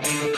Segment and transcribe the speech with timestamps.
[0.00, 0.33] días,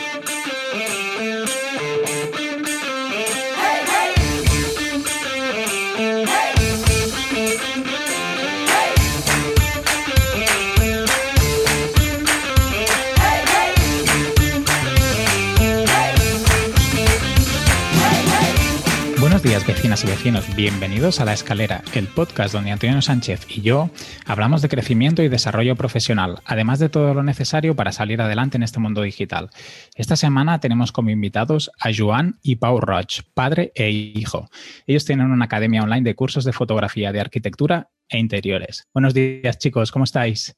[19.67, 20.55] vecinas y vecinos.
[20.55, 23.91] Bienvenidos a La Escalera, el podcast donde Antonio Sánchez y yo
[24.25, 28.63] hablamos de crecimiento y desarrollo profesional, además de todo lo necesario para salir adelante en
[28.63, 29.51] este mundo digital.
[29.97, 34.49] Esta semana tenemos como invitados a Joan y Pau Roch, padre e hijo.
[34.87, 38.87] Ellos tienen una academia online de cursos de fotografía, de arquitectura e interiores.
[38.95, 40.57] Buenos días, chicos, ¿cómo estáis?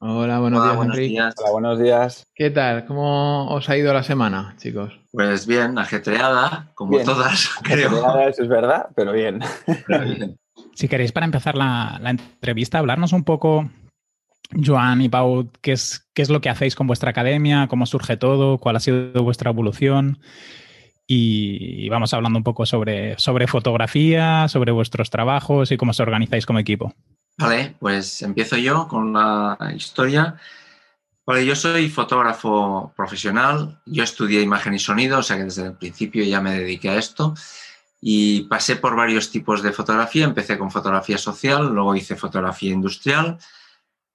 [0.00, 1.34] Hola, buenos días, buenos Días.
[1.38, 2.26] Hola, buenos días.
[2.34, 2.84] ¿Qué tal?
[2.84, 5.03] ¿Cómo os ha ido la semana, chicos?
[5.14, 7.86] Pues bien, ajetreada, como todas, creo.
[7.86, 9.38] Ajetreada, eso es verdad, pero bien.
[10.74, 13.70] Si queréis, para empezar la, entrevista, hablarnos un poco,
[14.52, 18.16] Joan y Pau, ¿qué es, qué es lo que hacéis con vuestra academia, cómo surge
[18.16, 20.18] todo, cuál ha sido vuestra evolución.
[21.06, 26.44] Y vamos hablando un poco sobre, sobre fotografía, sobre vuestros trabajos y cómo os organizáis
[26.44, 26.92] como equipo.
[27.38, 30.34] Vale, pues empiezo yo con la historia.
[31.26, 35.72] Vale, yo soy fotógrafo profesional, yo estudié imagen y sonido, o sea que desde el
[35.72, 37.34] principio ya me dediqué a esto
[37.98, 40.26] y pasé por varios tipos de fotografía.
[40.26, 43.38] Empecé con fotografía social, luego hice fotografía industrial,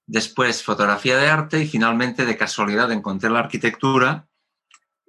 [0.06, 4.28] después fotografía de arte y finalmente de casualidad encontré la arquitectura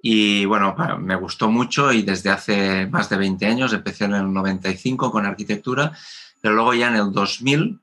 [0.01, 4.33] y bueno, me gustó mucho y desde hace más de 20 años, empecé en el
[4.33, 5.91] 95 con arquitectura,
[6.41, 7.79] pero luego ya en el 2000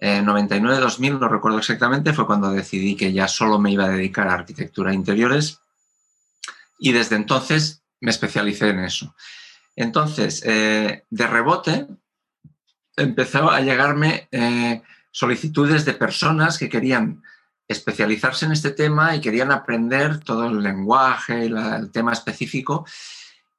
[0.00, 4.34] 99-2000, no recuerdo exactamente, fue cuando decidí que ya solo me iba a dedicar a
[4.34, 5.60] arquitectura de interiores
[6.78, 9.14] y desde entonces me especialicé en eso.
[9.76, 11.86] Entonces, eh, de rebote,
[12.96, 17.22] empezó a llegarme eh, solicitudes de personas que querían
[17.66, 22.86] especializarse en este tema y querían aprender todo el lenguaje, el tema específico,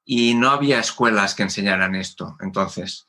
[0.04, 2.36] y no había escuelas que enseñaran esto.
[2.40, 3.06] Entonces,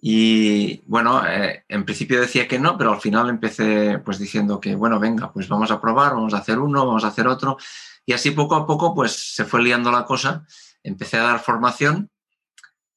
[0.00, 4.74] y bueno, eh, en principio decía que no, pero al final empecé pues diciendo que,
[4.74, 7.58] bueno, venga, pues vamos a probar, vamos a hacer uno, vamos a hacer otro.
[8.06, 10.46] Y así poco a poco pues se fue liando la cosa,
[10.82, 12.10] empecé a dar formación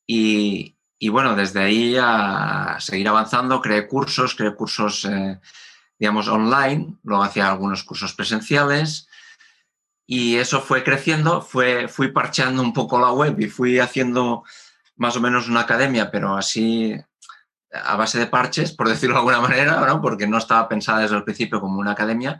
[0.08, 5.40] y, y bueno, desde ahí a seguir avanzando, creé cursos, creé cursos, eh,
[6.00, 9.10] digamos, online, luego hacía algunos cursos presenciales
[10.06, 14.44] y eso fue creciendo, fue, fui parcheando un poco la web y fui haciendo
[14.96, 16.96] más o menos una academia, pero así
[17.74, 20.02] a base de parches, por decirlo de alguna manera, ¿no?
[20.02, 22.40] porque no estaba pensada desde el principio como una academia.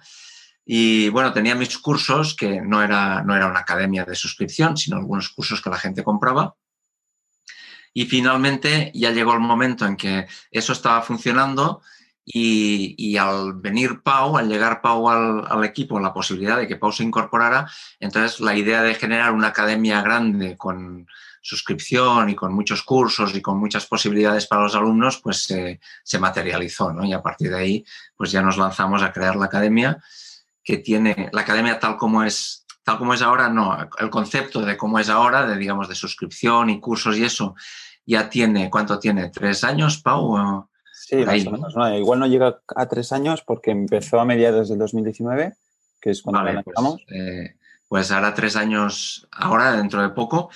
[0.66, 4.96] Y bueno, tenía mis cursos, que no era, no era una academia de suscripción, sino
[4.96, 6.56] algunos cursos que la gente compraba.
[7.94, 11.82] Y finalmente ya llegó el momento en que eso estaba funcionando
[12.26, 16.78] y, y al venir Pau, al llegar Pau al, al, equipo, la posibilidad de que
[16.78, 21.06] Pau se incorporara, entonces la idea de generar una academia grande con,
[21.44, 25.54] suscripción y con muchos cursos y con muchas posibilidades para los alumnos, pues
[26.04, 27.04] se materializó, ¿no?
[27.04, 30.02] Y a partir de ahí, pues ya nos lanzamos a crear la academia,
[30.64, 34.78] que tiene, la academia tal como es, tal como es ahora, no, el concepto de
[34.78, 37.56] cómo es ahora, de digamos, de suscripción y cursos y eso,
[38.06, 39.30] ya tiene, ¿cuánto tiene?
[39.30, 40.70] ¿Tres años, Pau?
[40.94, 41.98] Sí, más o menos, ¿no?
[41.98, 45.56] Igual no llega a tres años porque empezó a mediados del 2019,
[46.00, 46.78] que es cuando vale, pues,
[47.14, 47.58] eh,
[47.90, 50.50] pues ahora tres años, ahora, dentro de poco.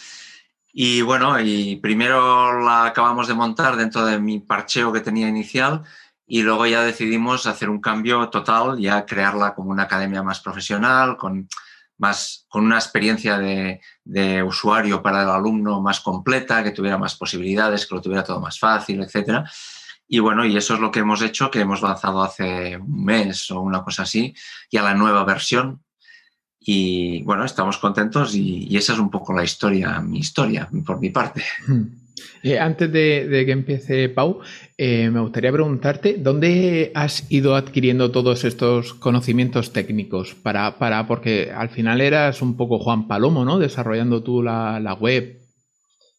[0.79, 5.81] Y bueno, y primero la acabamos de montar dentro de mi parcheo que tenía inicial
[6.27, 11.17] y luego ya decidimos hacer un cambio total, ya crearla como una academia más profesional,
[11.17, 11.49] con,
[11.97, 17.16] más, con una experiencia de, de usuario para el alumno más completa, que tuviera más
[17.16, 19.47] posibilidades, que lo tuviera todo más fácil, etc.
[20.07, 23.49] Y bueno, y eso es lo que hemos hecho, que hemos lanzado hace un mes
[23.49, 24.35] o una cosa así,
[24.69, 25.81] ya la nueva versión,
[26.69, 31.09] y bueno, estamos contentos y, esa es un poco la historia, mi historia, por mi
[31.11, 31.41] parte.
[31.66, 31.83] Hmm.
[32.44, 34.41] Eh, antes de, que empiece Pau,
[34.78, 40.35] eh, me gustaría preguntarte, ¿dónde has ido adquiriendo todos estos conocimientos técnicos?
[40.35, 43.59] Para, para, porque al final eras un poco Juan Palomo, ¿no?
[43.59, 45.40] Desarrollando tú la, la web,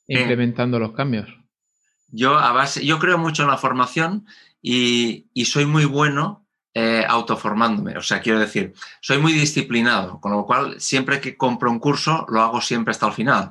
[0.06, 1.28] implementando los cambios.
[2.10, 4.24] Yo, a base, yo creo mucho en la formación
[4.62, 7.96] y, y soy muy bueno eh, autoformándome.
[7.96, 12.26] O sea, quiero decir, soy muy disciplinado, con lo cual siempre que compro un curso
[12.28, 13.50] lo hago siempre hasta el final.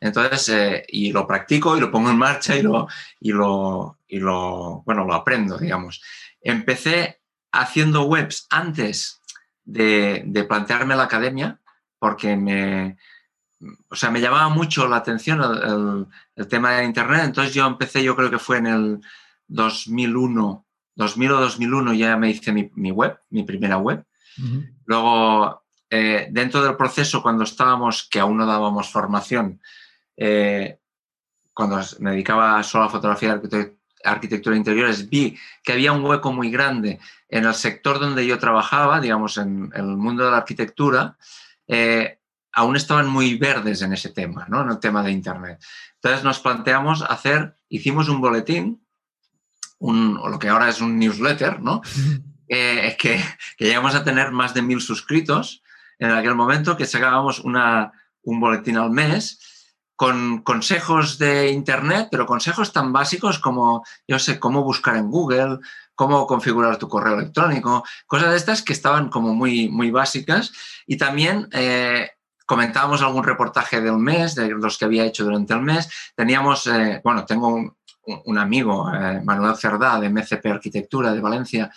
[0.00, 2.86] Entonces, eh, y lo practico y lo pongo en marcha y lo,
[3.20, 6.02] y lo, y lo, bueno, lo aprendo, digamos.
[6.40, 7.20] Empecé
[7.52, 9.22] haciendo webs antes
[9.64, 11.58] de, de plantearme la academia
[11.98, 12.96] porque me,
[13.88, 16.06] o sea, me llamaba mucho la atención el,
[16.36, 17.22] el, tema de Internet.
[17.24, 19.00] Entonces yo empecé, yo creo que fue en el
[19.48, 20.67] 2001
[20.98, 24.04] 2000 o 2001 ya me hice mi, web, mi primera web.
[24.84, 29.60] Luego eh, dentro del proceso, cuando estábamos, que aún no dábamos formación,
[30.16, 30.78] eh,
[31.54, 36.32] cuando me dedicaba solo a fotografía de arquitectura de interiores, vi que había un hueco
[36.32, 36.98] muy grande
[37.28, 41.16] en el sector donde yo trabajaba, digamos, en, el mundo de la arquitectura,
[41.68, 42.18] eh,
[42.52, 44.62] aún estaban muy verdes en ese tema, ¿no?
[44.62, 45.62] en el tema de Internet.
[45.94, 48.82] Entonces nos planteamos hacer, hicimos un boletín,
[49.78, 51.82] un, o lo que ahora es un newsletter, ¿no?
[52.50, 53.22] Eh, que,
[53.58, 55.62] que, llegamos a tener más de mil suscritos
[55.98, 57.92] en aquel momento, que sacábamos una,
[58.22, 59.38] un boletín al mes
[59.98, 65.58] con consejos de Internet, pero consejos tan básicos como, yo sé, cómo buscar en Google,
[65.96, 70.52] cómo configurar tu correo electrónico, cosas de estas que estaban como muy, muy básicas.
[70.86, 72.12] Y también eh,
[72.46, 75.88] comentábamos algún reportaje del mes, de los que había hecho durante el mes.
[76.14, 77.76] Teníamos, eh, bueno, tengo un,
[78.24, 81.70] un amigo, eh, Manuel Cerdá, de MCP Arquitectura de Valencia,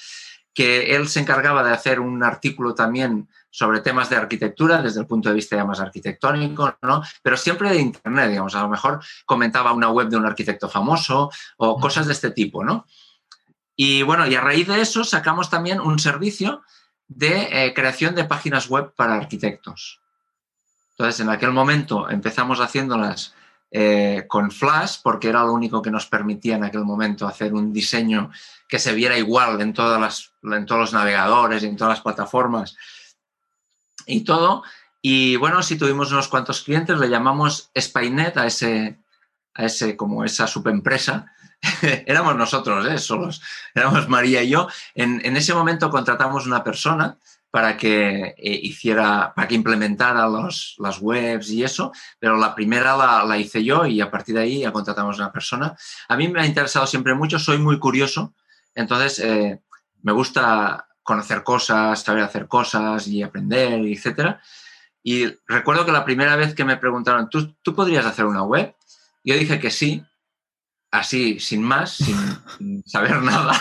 [0.54, 5.08] que él se encargaba de hacer un artículo también sobre temas de arquitectura desde el
[5.08, 7.02] punto de vista ya más arquitectónico, ¿no?
[7.22, 11.30] Pero siempre de Internet, digamos, a lo mejor comentaba una web de un arquitecto famoso
[11.58, 12.86] o cosas de este tipo, ¿no?
[13.76, 16.64] Y bueno, y a raíz de eso sacamos también un servicio
[17.08, 20.02] de eh, creación de páginas web para arquitectos.
[20.92, 23.34] Entonces, en aquel momento empezamos haciéndolas
[23.74, 27.72] eh, con Flash, porque era lo único que nos permitía en aquel momento hacer un
[27.72, 28.30] diseño
[28.68, 32.76] que se viera igual en, todas las, en todos los navegadores en todas las plataformas
[34.06, 34.64] y todo.
[35.02, 39.00] Y bueno, si tuvimos unos cuantos clientes, le llamamos Spynet a ese,
[39.54, 41.34] a ese como esa subempresa.
[42.06, 42.98] éramos nosotros, ¿eh?
[42.98, 43.42] solos,
[43.74, 44.68] éramos María y yo.
[44.96, 47.18] En, en ese momento contratamos una persona
[47.52, 52.96] para que eh, hiciera, para que implementara los, las webs y eso, pero la primera
[52.96, 55.76] la, la, hice yo y a partir de ahí ya contratamos a una persona.
[56.08, 58.34] A mí me ha interesado siempre mucho, soy muy curioso,
[58.74, 59.62] entonces eh,
[60.02, 64.38] me gusta conocer cosas, saber hacer cosas y aprender, etc.
[65.04, 68.74] Y recuerdo que la primera vez que me preguntaron, ¿tú, ¿tú podrías hacer una web?
[69.26, 70.06] Yo dije que sí,
[70.90, 73.60] así, sin más, sin saber nada.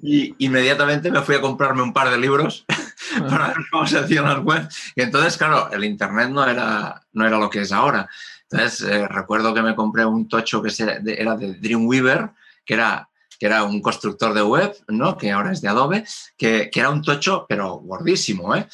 [0.00, 2.66] Y inmediatamente me fui a comprarme un par de libros
[3.28, 4.92] para ver cómo se hacían las webs.
[4.94, 8.08] Y entonces, claro, el Internet no era, no era lo que es ahora.
[8.50, 12.30] Entonces, eh, recuerdo que me compré un tocho que era de Dreamweaver,
[12.64, 13.08] que era,
[13.38, 15.16] que era un constructor de web, ¿no?
[15.16, 16.04] que ahora es de Adobe,
[16.36, 18.54] que, que era un tocho, pero gordísimo.
[18.54, 18.66] ¿eh?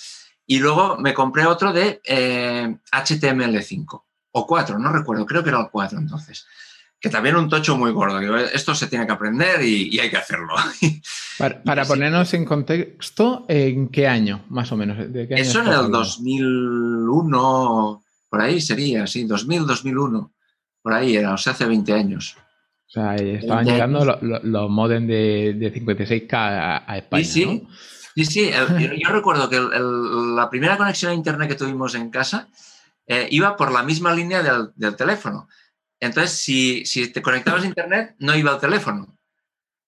[0.46, 5.60] Y luego me compré otro de eh, HTML5 o 4, no recuerdo, creo que era
[5.60, 6.46] el 4 entonces
[7.06, 8.36] que también un tocho muy gordo.
[8.36, 10.54] Esto se tiene que aprender y, hay que hacerlo.
[11.38, 14.98] Para, ponernos en contexto, ¿en qué año, más o menos?
[15.30, 20.32] Eso en el 2001, por ahí sería, sí, 2000, 2001,
[20.82, 22.34] por ahí era, o sea, hace 20 años.
[22.88, 27.68] O sea, estaban llegando los, modems de, 56K a, España, sí, sí.
[28.16, 28.50] Sí, sí,
[28.98, 32.48] yo, recuerdo que la primera conexión a Internet que tuvimos en casa
[33.06, 35.46] eh, iba por la misma línea del, del teléfono.
[36.00, 39.16] Entonces, si, si te conectabas a Internet, no iba al teléfono.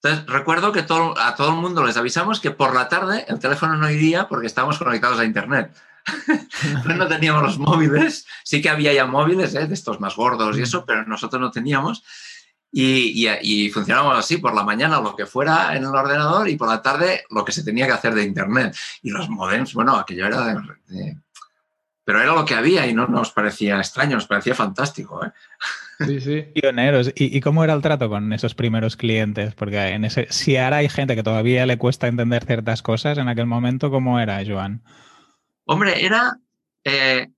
[0.02, 3.40] Entonces, recuerdo que todo, a todo el mundo les avisamos que por la tarde el
[3.40, 5.76] teléfono no iría porque estábamos conectados a Internet.
[6.96, 9.66] no teníamos los móviles, sí que había ya móviles ¿eh?
[9.66, 12.04] de estos más gordos y eso, pero nosotros no teníamos.
[12.70, 16.68] Y, y, funcionábamos así, por la mañana lo que fuera en el ordenador y por
[16.68, 18.76] la tarde lo que se tenía que hacer de Internet.
[19.02, 20.44] Y los modems, bueno, aquello era
[20.86, 21.16] de,
[22.08, 25.22] pero era lo que había y no nos parecía extraño, nos parecía fantástico.
[25.26, 25.30] ¿eh?
[26.06, 26.40] Sí, sí.
[26.54, 27.12] Pioneros.
[27.14, 29.54] ¿Y, cómo era el trato con esos primeros clientes?
[29.54, 33.28] Porque en ese, si ahora hay gente que todavía le cuesta entender ciertas cosas, en
[33.28, 34.82] aquel momento, ¿cómo era, Joan?
[35.66, 36.34] Hombre, era.
[36.82, 37.28] Eh,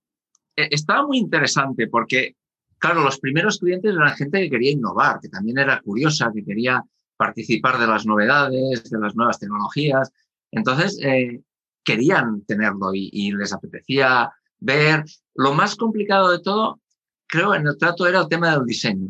[0.55, 2.37] e, estaba muy interesante porque,
[2.77, 6.81] claro, los primeros clientes eran gente que quería innovar, que también era curiosa, que quería
[7.17, 10.13] participar de las novedades, de las nuevas tecnologías.
[10.49, 11.41] Entonces, eh,
[11.83, 15.03] querían tenerlo y les apetecía ver.
[15.35, 16.79] Lo más complicado de todo
[17.27, 19.09] creo en el trato era el tema del diseño,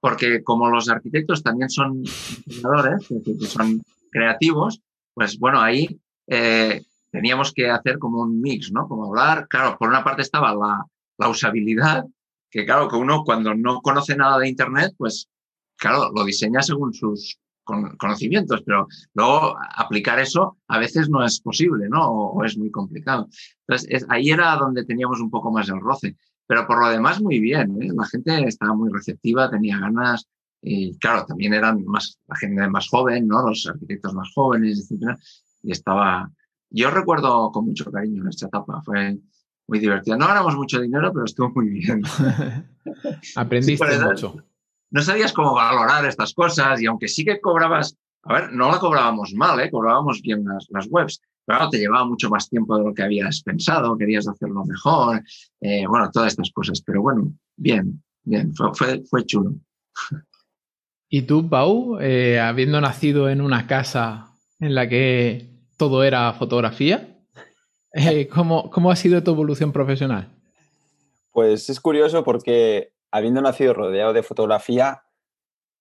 [0.00, 3.06] porque como los arquitectos también son diseñadores,
[3.48, 4.80] son creativos,
[5.14, 8.88] pues bueno, ahí eh, teníamos que hacer como un mix, ¿no?
[8.88, 10.84] Como hablar, claro, por una parte estaba la,
[11.16, 12.04] la usabilidad,
[12.50, 15.28] que claro, que uno cuando no conoce nada de Internet, pues
[15.76, 21.88] claro, lo diseña según sus conocimientos, pero luego aplicar eso a veces no es posible,
[21.88, 22.08] ¿no?
[22.08, 23.28] O, es muy complicado.
[23.66, 26.16] Entonces, ahí era donde teníamos un poco más el roce.
[26.46, 27.82] Pero por lo demás, muy bien.
[27.82, 27.88] ¿eh?
[27.94, 30.28] La gente estaba muy receptiva, tenía ganas.
[30.60, 33.48] Y claro, también eran más, la gente más joven, ¿no?
[33.48, 35.18] Los arquitectos más jóvenes, etc.
[35.62, 36.30] Y estaba.
[36.70, 38.82] Yo recuerdo con mucho cariño esta etapa.
[38.82, 39.18] Fue
[39.66, 40.16] muy divertida.
[40.16, 42.02] No ganamos mucho dinero, pero estuvo muy bien.
[43.36, 44.44] Aprendiste mucho.
[44.94, 48.78] No sabías cómo valorar estas cosas y aunque sí que cobrabas a ver, no la
[48.78, 49.70] cobrábamos mal, ¿eh?
[49.70, 53.42] cobrábamos bien las, las webs, pero te llevaba mucho más tiempo de lo que habías
[53.42, 55.22] pensado, querías hacerlo mejor,
[55.60, 59.54] eh, bueno, todas estas cosas, pero bueno, bien, bien, fue, fue, chulo.
[61.08, 67.18] ¿Y tú, Pau, eh, habiendo nacido en una casa en la que todo era fotografía,
[67.92, 70.30] eh, ¿cómo, ¿cómo ha sido tu evolución profesional?
[71.30, 75.04] Pues es curioso porque habiendo nacido rodeado de fotografía,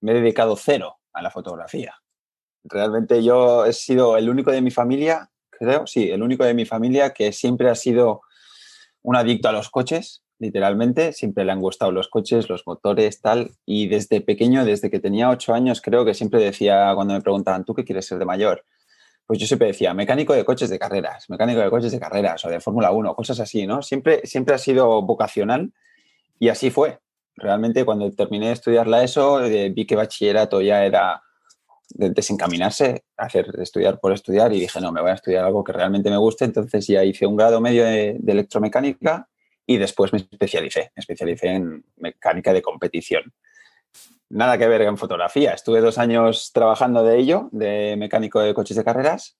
[0.01, 1.95] me he dedicado cero a la fotografía.
[2.63, 5.29] Realmente yo he sido el único de mi familia
[5.63, 8.21] creo, sí, el único de mi familia que siempre ha sido
[9.01, 13.51] un adicto a los coches, literalmente, siempre le han gustado los coches, los motores, tal,
[13.65, 17.63] y desde pequeño, desde que tenía ocho años, creo que siempre decía, cuando me preguntaban,
[17.63, 18.65] ¿tú qué quieres ser de mayor?
[19.25, 22.49] Pues yo siempre decía, mecánico de coches de carreras, mecánico de coches de carreras o
[22.49, 23.81] de Fórmula 1, cosas así, ¿no?
[23.81, 25.71] Siempre, siempre ha sido vocacional
[26.39, 26.99] y así fue.
[27.35, 31.23] Realmente cuando terminé de estudiar la ESO, eh, vi que bachillerato ya era
[31.89, 36.09] desencaminarse, hacer estudiar por estudiar y dije, no, me voy a estudiar algo que realmente
[36.09, 36.45] me guste.
[36.45, 39.27] Entonces ya hice un grado medio de, electromecánica
[39.65, 43.33] y después me especialicé, me especialicé en mecánica de competición.
[44.29, 45.53] Nada que ver en fotografía.
[45.53, 49.37] Estuve dos años trabajando de ello, de mecánico de coches de carreras,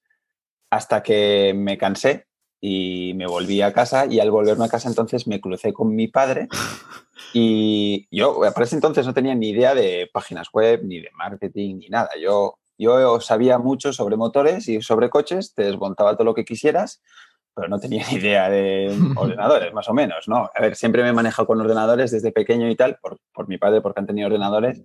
[0.70, 2.28] hasta que me cansé
[2.66, 6.08] y me volví a casa y al volverme a casa entonces me crucé con mi
[6.08, 6.48] padre
[7.34, 11.80] y yo para ese entonces no tenía ni idea de páginas web, ni de marketing,
[11.80, 12.12] ni nada.
[12.22, 17.02] Yo, yo sabía mucho sobre motores y sobre coches, te desmontaba todo lo que quisieras,
[17.54, 20.50] pero no tenía ni idea de ordenadores, más o menos, ¿no?
[20.56, 23.58] A ver, siempre me he manejado con ordenadores desde pequeño y tal, por, por mi
[23.58, 24.82] padre, porque han tenido ordenadores,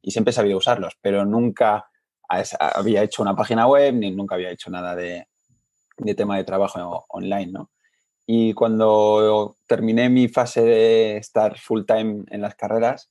[0.00, 1.90] y siempre sabía usarlos, pero nunca
[2.28, 5.26] había hecho una página web, ni nunca había hecho nada de,
[5.98, 7.70] de tema de trabajo online, ¿no?
[8.26, 13.10] Y cuando terminé mi fase de estar full time en las carreras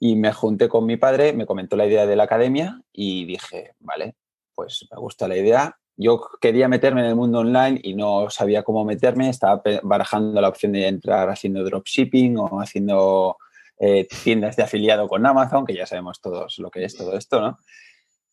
[0.00, 3.74] y me junté con mi padre, me comentó la idea de la academia y dije,
[3.80, 4.16] vale,
[4.54, 5.78] pues me gusta la idea.
[5.96, 10.48] Yo quería meterme en el mundo online y no sabía cómo meterme, estaba barajando la
[10.48, 13.36] opción de entrar haciendo dropshipping o haciendo
[13.78, 17.40] eh, tiendas de afiliado con Amazon, que ya sabemos todos lo que es todo esto,
[17.40, 17.58] ¿no?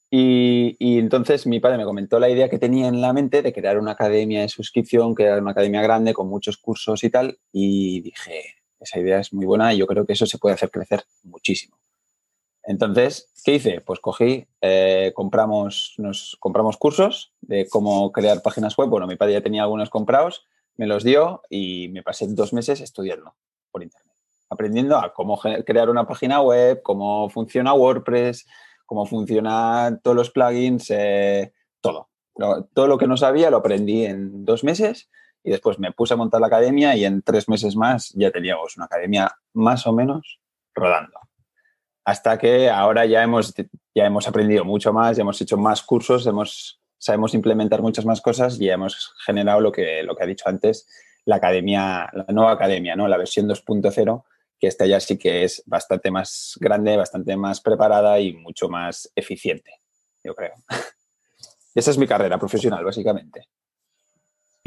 [0.09, 3.77] Y, entonces mi padre me comentó la idea que tenía en la mente de crear
[3.77, 7.39] una academia de suscripción, crear una academia grande con muchos cursos y tal.
[7.51, 10.71] Y dije, esa idea es muy buena y yo creo que eso se puede hacer
[10.71, 11.77] crecer muchísimo.
[12.63, 13.81] Entonces, ¿qué hice?
[13.81, 18.89] Pues cogí, eh, compramos, nos compramos cursos de cómo crear páginas web.
[18.89, 20.47] Bueno, mi padre ya tenía algunos comprados,
[20.77, 23.35] me los dio y me pasé dos meses estudiando
[23.71, 24.15] por internet,
[24.49, 28.47] aprendiendo a cómo crear una página web, cómo funciona WordPress,
[28.85, 32.09] cómo funcionan todos los plugins, eh, todo.
[32.73, 35.09] Todo lo que no sabía lo aprendí en dos meses
[35.41, 38.75] y después me puse a montar la academia y en tres meses más ya teníamos
[38.75, 40.39] una academia más o menos
[40.73, 41.19] rodando.
[42.03, 43.53] Hasta que ahora ya hemos,
[43.95, 48.21] ya hemos aprendido mucho más, ya hemos hecho más cursos, hemos, sabemos implementar muchas más
[48.21, 50.87] cosas y hemos generado lo que, lo que ha dicho antes,
[51.23, 53.07] la academia, la nueva academia, ¿no?
[53.07, 54.23] la versión 2.0
[54.59, 59.11] que esta ya sí que es bastante más grande, bastante más preparada y mucho más
[59.15, 59.81] eficiente,
[60.23, 60.53] yo creo.
[61.75, 63.49] Esa es mi carrera profesional, básicamente.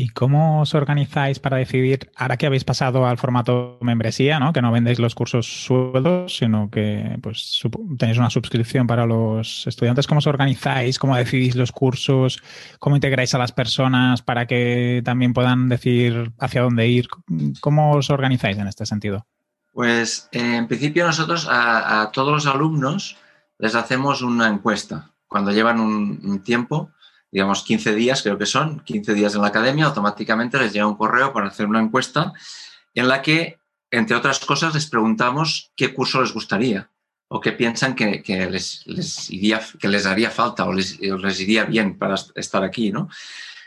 [0.00, 4.52] ¿Y cómo os organizáis para decidir, ahora que habéis pasado al formato membresía, ¿no?
[4.52, 7.60] que no vendéis los cursos sueldos, sino que pues,
[7.98, 11.00] tenéis una suscripción para los estudiantes, ¿cómo os organizáis?
[11.00, 12.40] ¿Cómo decidís los cursos?
[12.78, 17.08] ¿Cómo integráis a las personas para que también puedan decir hacia dónde ir?
[17.60, 19.26] ¿Cómo os organizáis en este sentido?
[19.78, 23.16] Pues en principio nosotros a, todos los alumnos
[23.58, 25.12] les hacemos una encuesta.
[25.28, 26.90] Cuando llevan un, tiempo,
[27.30, 30.96] digamos 15 días creo que son, 15 días en la academia, automáticamente les llega un
[30.96, 32.32] correo para hacer una encuesta
[32.92, 33.60] en la que,
[33.92, 36.90] entre otras cosas, les preguntamos qué curso les gustaría
[37.28, 38.20] o qué piensan que,
[38.50, 42.90] les, iría, que les haría falta o les, les, iría bien para estar aquí.
[42.90, 43.08] ¿no?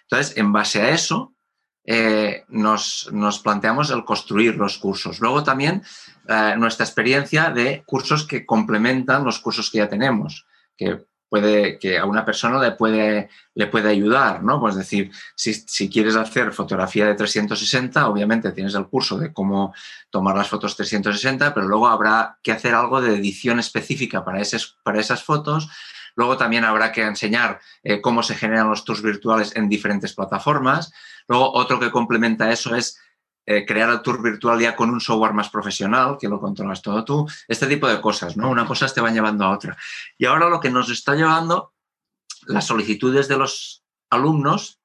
[0.02, 1.34] Entonces, en base a eso,
[1.84, 3.10] eh, nos,
[3.44, 5.20] planteamos el construir los cursos.
[5.20, 5.84] Luego también
[6.28, 10.46] eh, nuestra experiencia de cursos que complementan los cursos que ya tenemos,
[10.78, 14.60] que puede que a una persona le puede, le puede ayudar, ¿no?
[14.60, 19.74] Pues decir, si, quieres hacer fotografía de 360, obviamente tienes el curso de cómo
[20.10, 24.42] tomar las fotos 360, pero luego habrá que hacer algo de edición específica para,
[24.84, 25.70] para esas fotos.
[26.16, 30.92] Luego también habrá que enseñar eh, cómo se generan los tours virtuales en diferentes plataformas.
[31.28, 33.00] Luego, otro que complementa eso es
[33.46, 37.04] eh, crear el tour virtual ya con un software más profesional, que lo controlas todo
[37.04, 37.28] tú.
[37.48, 38.50] Este tipo de cosas, ¿no?
[38.50, 39.78] Una cosa te van llevando a otra.
[40.18, 41.74] Y ahora lo que nos está llevando
[42.48, 44.80] las solicitudes de los alumnos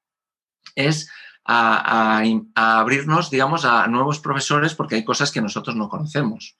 [0.75, 1.09] es
[1.45, 2.21] a,
[2.55, 6.57] abrirnos, digamos, a nuevos profesores porque hay cosas que nosotros no conocemos.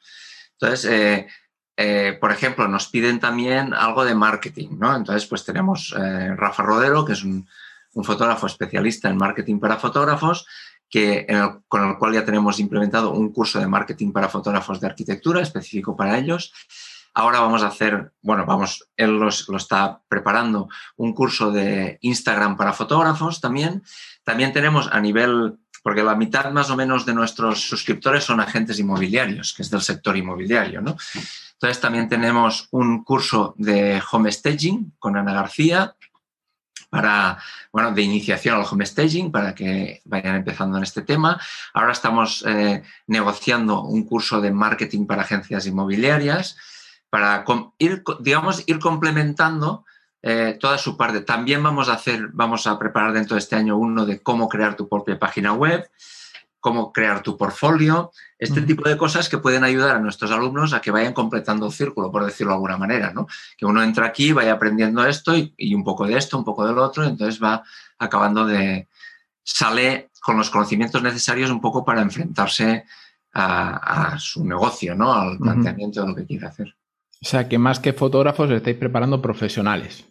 [0.53, 1.27] Entonces, eh,
[2.19, 4.95] por ejemplo, nos piden también algo de marketing, ¿no?
[4.95, 5.93] Entonces, pues tenemos
[6.35, 7.47] Rafa Rodero, que es un,
[7.93, 10.47] un, fotógrafo especialista en marketing para fotógrafos,
[10.89, 11.27] que,
[11.67, 15.95] con el cual ya tenemos implementado un curso de marketing para fotógrafos de arquitectura específico
[15.95, 16.53] para ellos.
[17.13, 22.73] Ahora vamos a hacer, bueno, vamos, él lo está preparando, un curso de Instagram para
[22.73, 23.83] fotógrafos también.
[24.23, 28.77] También tenemos a nivel, porque la mitad más o menos de nuestros suscriptores son agentes
[28.79, 30.95] inmobiliarios, que es del sector inmobiliario, ¿no?
[31.59, 35.95] Entonces también tenemos un curso de home staging con Ana García,
[36.89, 37.37] para,
[37.71, 41.39] bueno, de iniciación al home staging para que vayan empezando en este tema.
[41.73, 46.57] Ahora estamos eh, negociando un curso de marketing para agencias inmobiliarias
[47.09, 47.43] para
[47.77, 49.85] ir, digamos, ir complementando
[50.21, 51.21] eh, toda su parte.
[51.21, 54.75] También vamos a hacer, vamos a preparar dentro de este año uno de cómo crear
[54.75, 55.89] tu propia página web,
[56.67, 60.81] cómo crear tu portfolio, este tipo de cosas que pueden ayudar a nuestros alumnos a
[60.81, 63.25] que vayan completando el círculo, por decirlo de alguna manera, ¿no?
[63.57, 66.77] Que uno entra aquí, vaya aprendiendo esto y, un poco de esto, un poco del
[66.77, 67.63] otro, entonces va
[67.97, 68.89] acabando de,
[69.45, 72.83] sale con los conocimientos necesarios un poco para enfrentarse
[73.31, 75.13] a, su negocio, ¿no?
[75.13, 76.75] Al planteamiento de lo que quiere hacer.
[77.21, 80.03] O sea, que más que fotógrafos estáis preparando profesionales.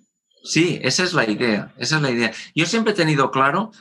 [0.43, 2.33] Sí, esa es la idea, esa es la idea.
[2.55, 3.73] Yo siempre he tenido claro,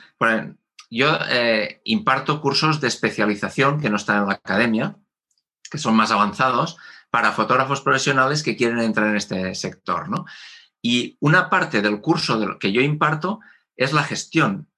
[0.90, 4.96] yo eh, imparto cursos de especialización que no están en la academia,
[5.70, 6.76] que son más avanzados,
[7.10, 10.08] para fotógrafos profesionales que quieren entrar en este sector.
[10.08, 10.26] ¿no?
[10.82, 13.40] Y una parte del curso de lo que yo imparto
[13.76, 14.68] es la gestión,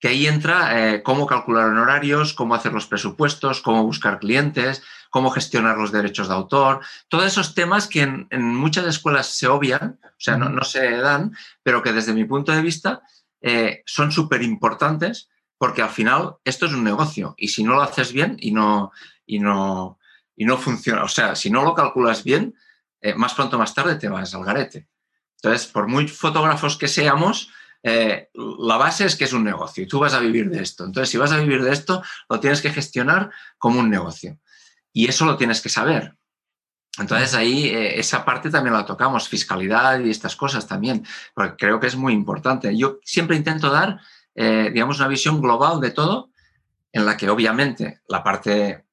[0.00, 5.30] que ahí entra eh, cómo calcular honorarios, cómo hacer los presupuestos, cómo buscar clientes, cómo
[5.30, 10.08] gestionar los derechos de autor, todos esos temas que en, muchas escuelas se obvian, o
[10.16, 13.02] sea, no, se dan, pero que desde mi punto de vista
[13.42, 15.28] eh, son súper importantes
[15.60, 18.92] porque al final esto es un negocio y si no lo haces bien y no,
[19.26, 19.98] y no,
[20.34, 22.54] y no funciona, o sea, si no lo calculas bien,
[23.02, 24.88] eh, más pronto o más tarde te vas al garete.
[25.36, 27.50] Entonces, por muy fotógrafos que seamos,
[27.82, 30.86] eh, la base es que es un negocio y tú vas a vivir de esto.
[30.86, 34.38] Entonces, si vas a vivir de esto, lo tienes que gestionar como un negocio.
[34.94, 36.16] Y eso lo tienes que saber.
[36.98, 41.80] Entonces ahí eh, esa parte también la tocamos, fiscalidad y estas cosas también, porque creo
[41.80, 42.74] que es muy importante.
[42.74, 44.00] Yo siempre intento dar
[44.34, 46.30] eh, digamos, una visión global de todo,
[46.92, 48.84] en la que obviamente la parte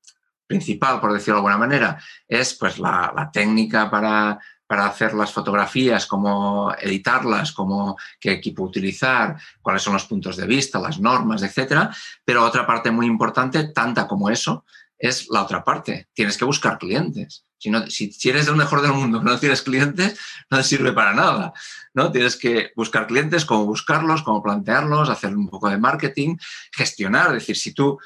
[0.45, 6.73] principal, por decirlo de alguna manera, es pues la, técnica para, hacer las fotografías, cómo
[6.79, 11.89] editarlas, cómo qué equipo utilizar, cuáles son los puntos de vista, las normas, etcétera.
[12.23, 14.65] Pero otra parte muy importante, tanta como eso,
[14.97, 16.07] es la otra parte.
[16.13, 17.46] Tienes que buscar clientes.
[17.57, 21.13] Si, no, si, eres el mejor del mundo no tienes clientes, no te sirve para
[21.13, 21.53] nada.
[21.93, 22.11] ¿no?
[22.11, 26.37] Tienes que buscar clientes, cómo buscarlos, cómo plantearlos, hacer un poco de marketing,
[26.71, 27.27] gestionar.
[27.27, 27.99] Es decir, si tú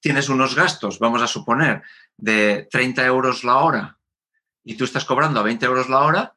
[0.00, 1.82] tienes unos gastos, vamos a suponer,
[2.16, 3.98] de 30 euros la hora
[4.64, 6.34] y tú estás cobrando a 20 euros la hora,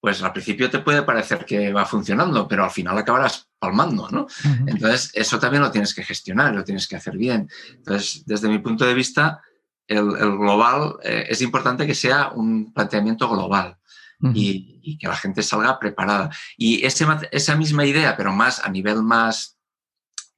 [0.00, 4.26] pues al principio te puede parecer que va funcionando, pero al final acabarás palmando, ¿no?
[4.66, 7.50] Entonces, eso también lo tienes que gestionar, lo tienes que hacer bien.
[7.70, 9.42] Entonces, desde mi punto de vista,
[9.88, 10.04] el,
[10.38, 13.78] global eh, es importante que sea un planteamiento global
[14.34, 16.30] y, que la gente salga preparada.
[16.56, 19.58] Y esa misma idea, pero más a nivel más,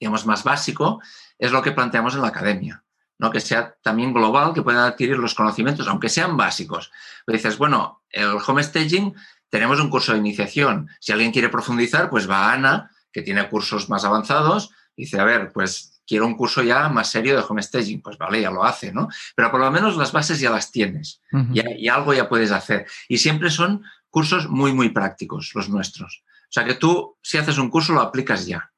[0.01, 1.01] digamos, más básico,
[1.39, 2.85] es lo que planteamos en la academia.
[3.21, 3.33] ¿no?
[3.33, 6.93] que sea también global, que puedan adquirir los conocimientos, aunque sean básicos.
[7.27, 9.13] Pero dices, bueno, el home staging
[9.51, 10.89] tenemos un curso de iniciación.
[11.01, 15.19] Si alguien quiere profundizar, pues va a Ana, que tiene cursos más avanzados, y dice,
[15.19, 18.51] a ver, pues quiero un curso ya más serio de home staging, pues vale, ya
[18.51, 19.09] lo hace, ¿no?
[19.37, 21.21] Pero por lo menos las bases ya las tienes
[21.53, 22.87] y, algo ya puedes hacer.
[23.09, 26.25] Y siempre son cursos muy, muy prácticos los nuestros.
[26.27, 28.73] O sea que tú, si haces un curso, lo aplicas ya.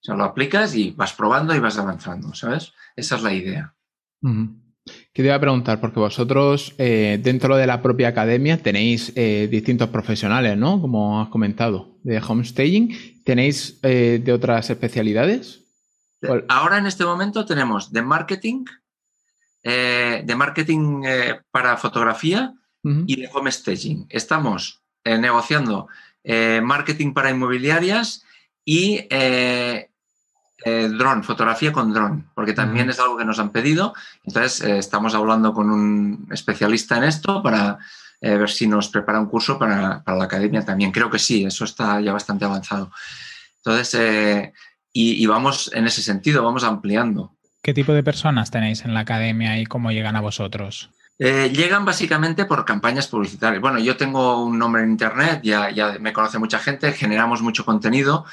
[0.00, 2.72] O sea, lo aplicas y vas probando y vas avanzando, ¿sabes?
[2.96, 3.74] Esa es la idea.
[5.12, 10.80] Quería preguntar, porque vosotros eh, dentro de la propia academia tenéis eh, distintos profesionales, ¿no?
[10.80, 13.22] Como has comentado, de home staging.
[13.24, 15.59] ¿Tenéis eh, de otras especialidades?
[16.48, 18.64] Ahora en este momento tenemos de marketing,
[19.62, 24.06] eh, de marketing eh, para fotografía y de home staging.
[24.08, 25.88] Estamos eh, negociando
[26.62, 28.24] marketing para inmobiliarias
[28.64, 29.06] y
[30.64, 33.94] drone, fotografía con drone, porque también es algo que nos han pedido.
[34.24, 37.78] Entonces estamos hablando con un especialista en esto para
[38.20, 40.92] ver si nos prepara un curso para, para, la academia también.
[40.92, 42.90] Creo que sí, eso está ya bastante avanzado.
[43.56, 44.52] Entonces,
[44.92, 47.32] y, vamos en ese sentido, vamos ampliando.
[47.62, 50.90] ¿Qué tipo de personas tenéis en la academia y cómo llegan a vosotros?
[51.18, 53.60] Eh, llegan básicamente por campañas publicitarias.
[53.60, 57.64] Bueno, yo tengo un nombre en Internet, ya, ya me conoce mucha gente, generamos mucho
[57.64, 58.24] contenido,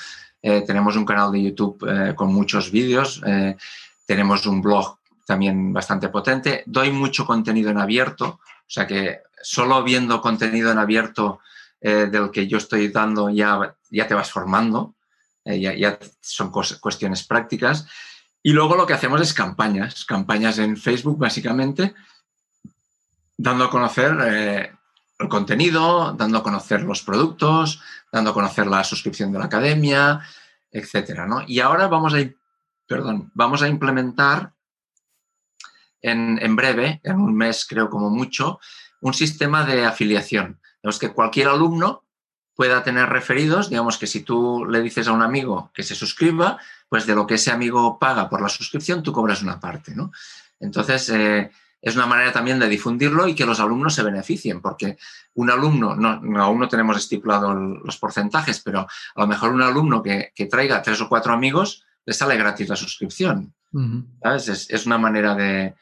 [0.41, 3.21] eh, tenemos un canal de YouTube eh, con muchos vídeos,
[4.05, 9.83] tenemos un blog también bastante potente, doy mucho contenido en abierto, o sea que solo
[9.83, 11.41] viendo contenido en abierto
[11.81, 14.95] del que yo estoy dando ya, ya te vas formando,
[15.47, 17.87] eh, ya, son cuestiones prácticas.
[18.43, 21.95] Y luego lo que hacemos es campañas, campañas en Facebook básicamente,
[23.37, 24.71] dando a conocer eh,
[25.19, 27.81] el contenido, dando a conocer los productos,
[28.11, 30.21] dando a conocer la suscripción de la academia,
[30.69, 31.25] etcétera.
[31.25, 31.43] ¿no?
[31.47, 32.17] Y ahora vamos a,
[32.85, 34.53] perdón, vamos a implementar
[36.01, 38.59] en, en, breve, en un mes creo como mucho,
[39.01, 40.59] un sistema de afiliación.
[40.83, 42.06] Es que cualquier alumno
[42.57, 46.57] pueda tener referidos, digamos que si tú le dices a un amigo que se suscriba,
[46.89, 50.11] pues de lo que ese amigo paga por la suscripción, tú cobras una parte, ¿no?
[50.59, 54.97] Entonces, eh, es una manera también de difundirlo y que los alumnos se beneficien, porque
[55.35, 60.01] un alumno, no, aún no tenemos estipulado los porcentajes, pero a lo mejor un alumno
[60.01, 63.53] que, traiga tres o cuatro amigos, le sale gratis la suscripción.
[64.35, 65.75] Es, una manera de...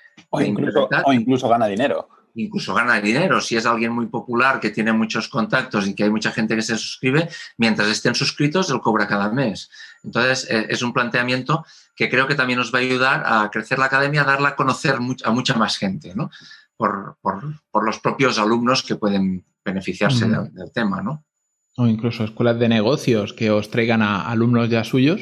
[1.06, 3.42] o incluso gana dinero incluso gana dinero.
[3.42, 6.62] Si es alguien muy popular que tiene muchos contactos y que hay mucha gente que
[6.62, 9.70] se suscribe, mientras estén suscritos, él cobra cada mes.
[10.04, 13.80] Entonces, eh, es un planteamiento que creo que también nos va a ayudar a crecer
[13.80, 16.30] la academia, a darla a conocer a mucha más gente, ¿no?
[16.78, 17.18] Por,
[17.74, 21.24] los propios alumnos que pueden beneficiarse del, tema, ¿no?
[21.78, 25.22] O incluso escuelas de negocios que os traigan a alumnos ya suyos.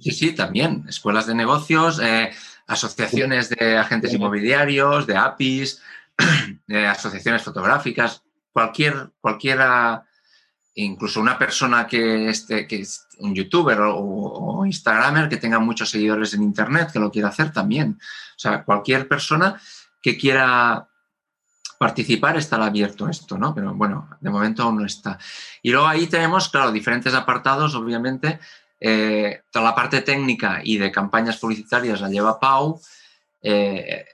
[0.00, 0.84] Sí, sí, también.
[0.88, 2.30] Escuelas de negocios, eh,
[2.66, 5.80] asociaciones de agentes inmobiliarios, de APIs,
[6.88, 10.04] asociaciones fotográficas, cualquier, cualquiera,
[10.74, 16.34] incluso una persona que, esté, que es un youtuber o, instagramer que tenga muchos seguidores
[16.34, 17.98] en internet, que lo quiera hacer también.
[18.00, 19.60] O sea, cualquier persona
[20.02, 20.88] que quiera
[21.78, 23.54] participar estará abierto esto, ¿no?
[23.54, 25.18] Pero bueno, de momento aún no está.
[25.62, 28.40] Y luego ahí tenemos, claro, diferentes apartados, obviamente.
[28.80, 32.80] Eh, toda la parte técnica y de campañas publicitarias la lleva Pau.
[33.40, 34.04] Eh,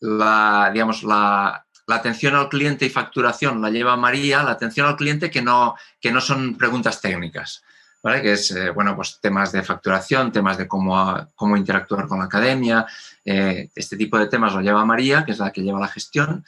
[0.00, 5.30] la, digamos, la, atención al cliente y facturación la lleva María, la atención al cliente
[5.30, 7.62] que no, que no son preguntas técnicas,
[8.02, 8.22] ¿vale?
[8.22, 12.24] Que es, eh, bueno, pues temas de facturación, temas de cómo, cómo interactuar con la
[12.24, 12.86] academia,
[13.24, 16.44] eh, este tipo de temas lo lleva María, que es la que lleva la gestión,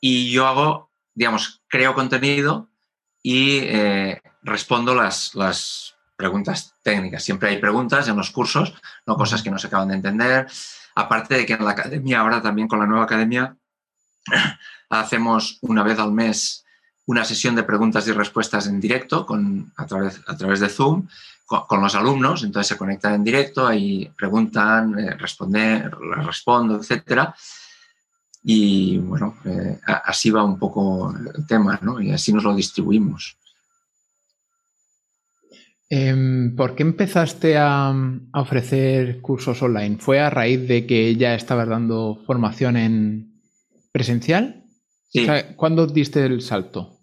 [0.00, 2.68] y yo hago, digamos, creo contenido
[3.22, 7.22] y eh, respondo las, las preguntas técnicas.
[7.22, 8.74] Siempre hay preguntas en los cursos,
[9.06, 10.46] no cosas que no se acaban de entender.
[10.96, 13.54] Aparte de que en la academia, ahora también con la nueva academia,
[14.90, 16.64] hacemos una vez al mes
[17.04, 21.06] una sesión de preguntas y respuestas en directo con, a, través, a través de Zoom
[21.44, 22.42] con, los alumnos.
[22.42, 27.28] Entonces se conectan en directo, ahí preguntan, eh, responder, les respondo, etc.
[28.42, 32.00] Y bueno, eh, así va un poco el tema, ¿no?
[32.00, 33.36] Y así nos lo distribuimos.
[35.88, 37.94] Em, ¿Por qué empezaste a,
[38.34, 39.98] ofrecer cursos online?
[39.98, 43.40] ¿Fue a raíz de que ya estabas dando formación en
[43.92, 44.64] presencial?
[45.10, 45.26] Sí.
[45.54, 46.98] ¿Cuándo diste el salto?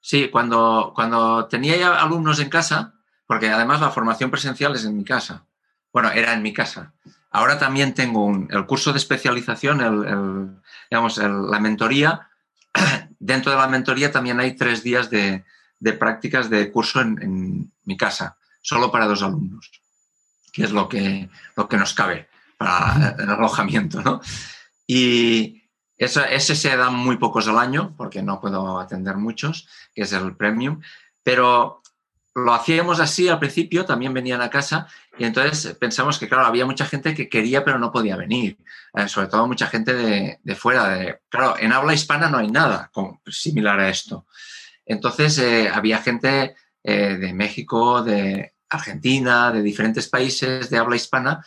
[0.00, 2.94] Sí, cuando, cuando tenía ya alumnos en casa,
[3.26, 5.46] porque además la formación presencial es en mi casa.
[5.92, 6.94] Bueno, era en mi casa.
[7.30, 10.56] Ahora también tengo el curso de especialización, el,
[10.90, 12.28] digamos, la mentoría.
[13.20, 15.44] Dentro de la mentoría también hay tres días de,
[15.80, 19.70] de prácticas de curso en, mi casa, solo para dos alumnos,
[20.52, 24.00] que es lo que, lo que nos cabe para el alojamiento.
[24.02, 24.20] ¿no?
[24.86, 25.62] Y
[25.96, 30.12] eso, ese se da muy pocos al año, porque no puedo atender muchos, que es
[30.12, 30.80] el premium,
[31.24, 31.80] pero
[32.34, 34.86] lo hacíamos así al principio, también venían a casa
[35.18, 38.58] y entonces pensamos que, claro, había mucha gente que quería pero no podía venir,
[38.94, 40.88] eh, sobre todo mucha gente de, de, fuera.
[40.88, 42.90] De, claro, en habla hispana no hay nada
[43.26, 44.26] similar a esto.
[44.90, 51.44] Entonces, eh, había gente eh, de México, de Argentina, de diferentes países de habla hispana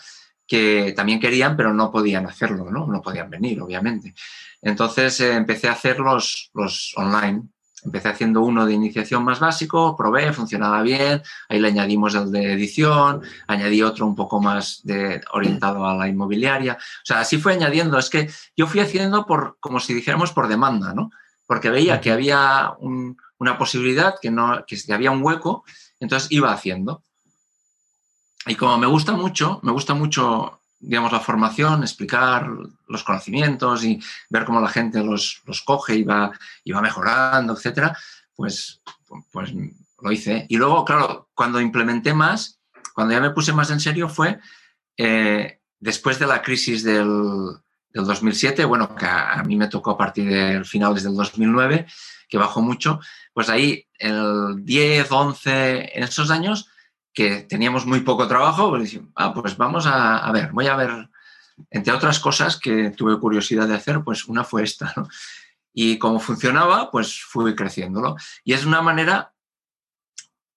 [0.47, 4.15] que también querían, pero no podían hacerlo, no, no podían venir, obviamente.
[4.61, 6.51] Entonces, eh, empecé a hacer los,
[6.95, 7.43] online.
[7.83, 12.53] Empecé haciendo uno de iniciación más básico, probé, funcionaba bien, ahí le añadimos el de
[12.53, 14.83] edición, añadí otro un poco más
[15.33, 16.77] orientado a la inmobiliaria.
[16.79, 17.99] O sea, así fue añadiendo.
[17.99, 21.11] Es que yo fui haciendo por, como si dijéramos, por demanda, ¿no?
[21.45, 25.63] Porque veía que había un, una posibilidad, que, no, que había un hueco,
[25.99, 27.03] entonces iba haciendo.
[28.45, 32.47] Y como me gusta mucho, me gusta mucho, digamos, la formación, explicar
[32.87, 36.31] los conocimientos y ver cómo la gente los, los coge y va,
[36.63, 37.97] y va mejorando, etcétera,
[38.35, 38.81] pues,
[39.31, 39.53] pues
[40.01, 40.45] lo hice.
[40.49, 42.59] Y luego, claro, cuando implementé más,
[42.93, 44.39] cuando ya me puse más en serio fue
[44.97, 47.07] eh, después de la crisis del,
[47.93, 51.85] del 2007, bueno, que a, mí me tocó a partir del finales del 2009,
[52.33, 52.99] que bajó mucho,
[53.31, 56.67] pues ahí el 10, 11, en esos años
[57.13, 61.09] que teníamos muy poco trabajo, pues ah, pues vamos a, ver, voy a ver,
[61.69, 65.07] entre otras cosas que tuve curiosidad de hacer, pues una fue esta, ¿no?
[65.75, 68.15] Y como funcionaba, pues fui creciéndolo.
[68.43, 69.31] Y es una manera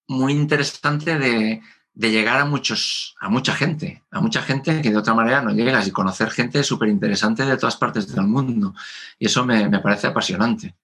[0.09, 1.61] muy interesante de,
[1.93, 5.87] llegar a, muchos, a mucha gente, a mucha gente que de otra manera no llegas
[5.87, 8.75] y conocer gente súper interesante de todas partes del mundo.
[9.19, 10.75] Y eso me, me parece apasionante.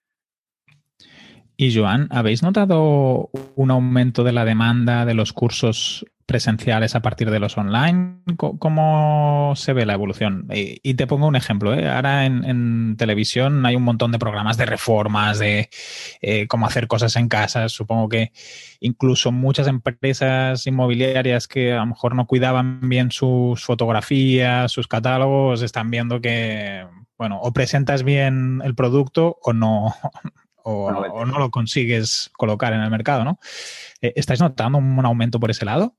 [1.62, 7.30] Y Joan, ¿habéis notado un aumento de la demanda de los cursos presenciales a partir
[7.30, 8.16] de los online?
[8.36, 10.48] ¿Cómo se ve la evolución?
[10.50, 11.72] Y te pongo un ejemplo.
[11.72, 11.88] ¿eh?
[11.88, 15.70] Ahora en, televisión hay un montón de programas de reformas, de
[16.20, 17.68] eh, cómo hacer cosas en casa.
[17.68, 18.32] Supongo que
[18.80, 25.62] incluso muchas empresas inmobiliarias que a lo mejor no cuidaban bien sus fotografías, sus catálogos,
[25.62, 26.84] están viendo que,
[27.16, 29.94] bueno, o presentas bien el producto o no,
[30.64, 33.38] o, no lo consigues colocar en el mercado, ¿no?
[34.00, 35.96] Eh, ¿Estáis notando un aumento por ese lado?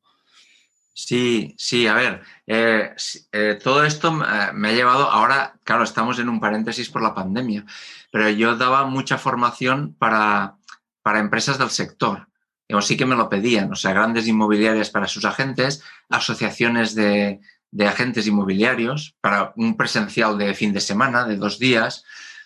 [0.96, 2.94] Sí, sí, a ver, eh,
[3.32, 7.66] eh, todo esto me ha llevado, ahora, claro, estamos en un paréntesis por la pandemia,
[8.12, 10.58] pero yo daba mucha formación para,
[11.02, 12.28] para empresas del sector.
[12.68, 17.42] Y sí que me lo pedían, o sea, grandes inmobiliarias para sus agentes, asociaciones de,
[17.72, 22.04] de agentes inmobiliarios para un presencial de fin de semana, de dos días,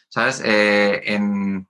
[0.07, 0.41] ¿sabes?
[0.43, 1.67] en,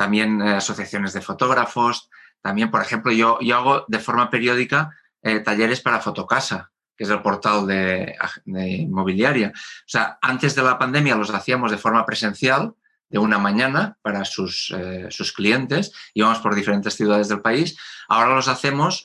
[0.00, 2.08] también eh, asociaciones de fotógrafos,
[2.40, 7.10] también, por ejemplo, yo, yo hago de forma periódica eh, talleres para Fotocasa, que es
[7.10, 9.52] el portal de, inmobiliaria.
[9.54, 12.72] O sea, antes de la pandemia los hacíamos de forma presencial,
[13.10, 17.76] de una mañana para sus, eh, sus clientes, íbamos por diferentes ciudades del país.
[18.08, 19.04] Ahora los hacemos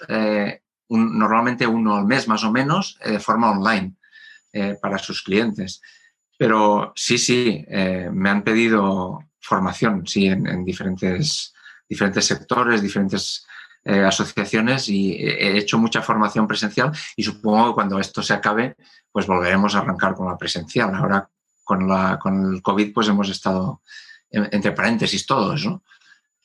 [0.88, 3.96] normalmente uno al mes más o menos de forma online
[4.82, 5.82] para sus clientes.
[6.38, 11.54] Pero sí, sí, me han pedido formación, sí, en, diferentes,
[11.88, 13.46] diferentes sectores, diferentes
[13.84, 18.76] eh, asociaciones y he hecho mucha formación presencial y supongo que cuando esto se acabe,
[19.12, 20.94] pues volveremos a arrancar con la presencial.
[20.96, 21.30] Ahora
[21.64, 23.82] con, la, con el COVID pues hemos estado
[24.30, 25.84] entre paréntesis todos, ¿no?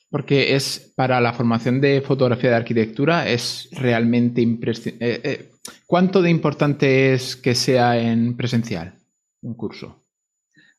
[0.09, 5.07] Porque es para la formación de fotografía de arquitectura es realmente imprescindible.
[5.07, 5.51] Eh, eh,
[5.85, 8.93] ¿Cuánto de importante es que sea en presencial
[9.41, 10.03] un curso?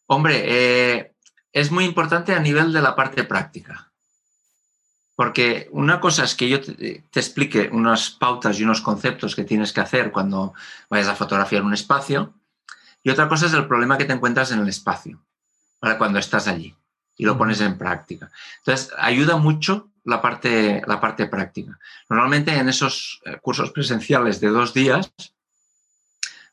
[0.06, 1.12] Hombre, eh,
[1.53, 3.91] es muy importante a nivel de la parte práctica.
[5.15, 9.73] Porque una cosa es que yo te, explique unas pautas y unos conceptos que tienes
[9.73, 10.55] que hacer cuando
[10.88, 12.33] vayas a fotografiar un espacio,
[13.03, 15.21] y otra cosa es el problema que te encuentras en el espacio,
[15.81, 16.75] para cuando estás allí
[17.17, 18.31] y lo pones en práctica.
[18.59, 21.79] Entonces, ayuda mucho la parte, la parte práctica.
[22.09, 25.12] Normalmente en esos eh, cursos presenciales de dos días,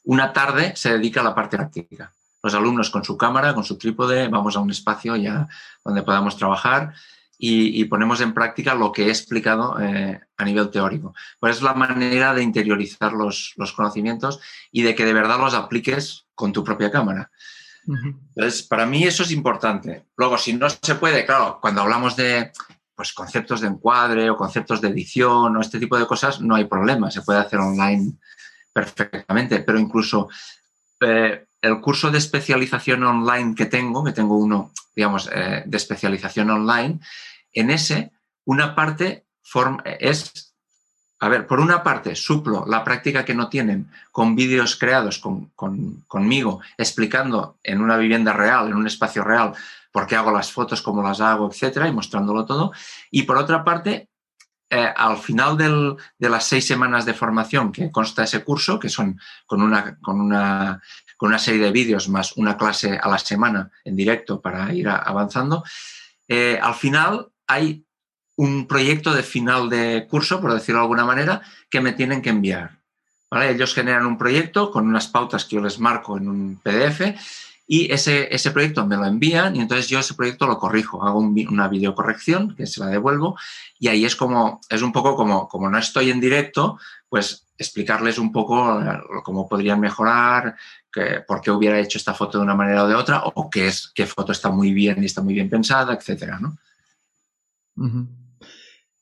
[0.04, 3.78] una tarde se dedica a la parte práctica los alumnos con su cámara, con su
[3.78, 5.47] trípode, vamos a un espacio ya
[5.84, 6.93] donde podamos trabajar
[7.41, 11.13] y, ponemos en práctica lo que he explicado eh, a nivel teórico.
[11.39, 14.41] Pues es la manera de interiorizar los, conocimientos
[14.73, 17.32] y de que de verdad los apliques con tu propia cámara.
[17.88, 20.06] Entonces, para mí eso es importante.
[20.17, 22.52] Luego, si no se puede, claro, cuando hablamos de
[22.93, 26.65] pues, conceptos de encuadre o conceptos de edición o este tipo de cosas, no hay
[26.65, 28.17] problema, se puede hacer online
[28.73, 30.28] perfectamente, pero incluso
[30.99, 36.50] eh, el curso de especialización online que tengo, que tengo uno, digamos, eh, de especialización
[36.50, 37.00] online,
[37.54, 38.12] en ese,
[38.45, 39.26] una parte
[40.00, 40.54] es,
[41.19, 45.22] a ver, por una parte, suplo la práctica que no tienen con vídeos creados
[46.08, 49.54] conmigo, explicando en una vivienda real, en un espacio real,
[49.91, 52.72] por qué hago las fotos, cómo las hago, etcétera, y mostrándolo todo.
[53.10, 54.10] Y por otra parte,
[54.69, 59.19] eh, al final de las seis semanas de formación que consta ese curso, que son
[59.48, 60.80] con una, con una
[61.19, 64.88] con una serie de vídeos más una clase a la semana en directo para ir
[64.88, 65.65] avanzando.
[66.29, 67.84] Eh, al final hay
[68.38, 72.29] un proyecto de final de curso, por decirlo de alguna manera, que me tienen que
[72.29, 72.79] enviar.
[73.32, 77.01] Ellos generan un proyecto con unas pautas que yo les marco en un PDF
[77.71, 81.19] y ese, ese proyecto me lo envían y entonces yo ese proyecto lo corrijo, hago
[81.19, 83.38] una videocorrección que se la devuelvo
[83.77, 86.79] y ahí es como, es un poco como, como no estoy en directo,
[87.10, 90.55] pues explicarles un poco eh, cómo podrían mejorar,
[90.91, 93.67] que, por qué hubiera hecho esta foto de una manera o de otra, o qué,
[93.67, 96.58] es, qué foto está muy bien y está muy bien pensada, etcétera, ¿no?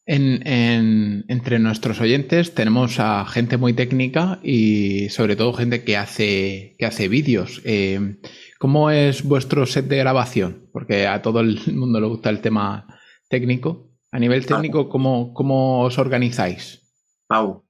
[0.05, 6.85] entre nuestros oyentes tenemos a gente muy técnica y sobre todo gente que hace, que
[6.85, 7.61] hace vídeos.
[7.63, 8.17] Eh,
[8.59, 10.69] ¿Cómo es vuestro set de grabación?
[10.73, 12.87] Porque a todo el mundo le gusta el tema
[13.29, 13.91] técnico.
[14.11, 16.81] A nivel técnico, ¿cómo, cómo os organizáis?
[17.27, 17.65] Pau.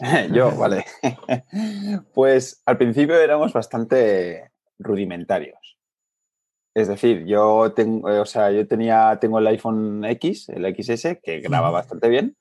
[0.32, 0.84] Yo, vale.
[2.14, 5.78] pues al principio éramos bastante rudimentarios.
[6.74, 11.40] Es decir, yo tengo, o sea, yo tenía, tengo el iPhone X, el XS, que
[11.40, 12.36] graba bastante bien.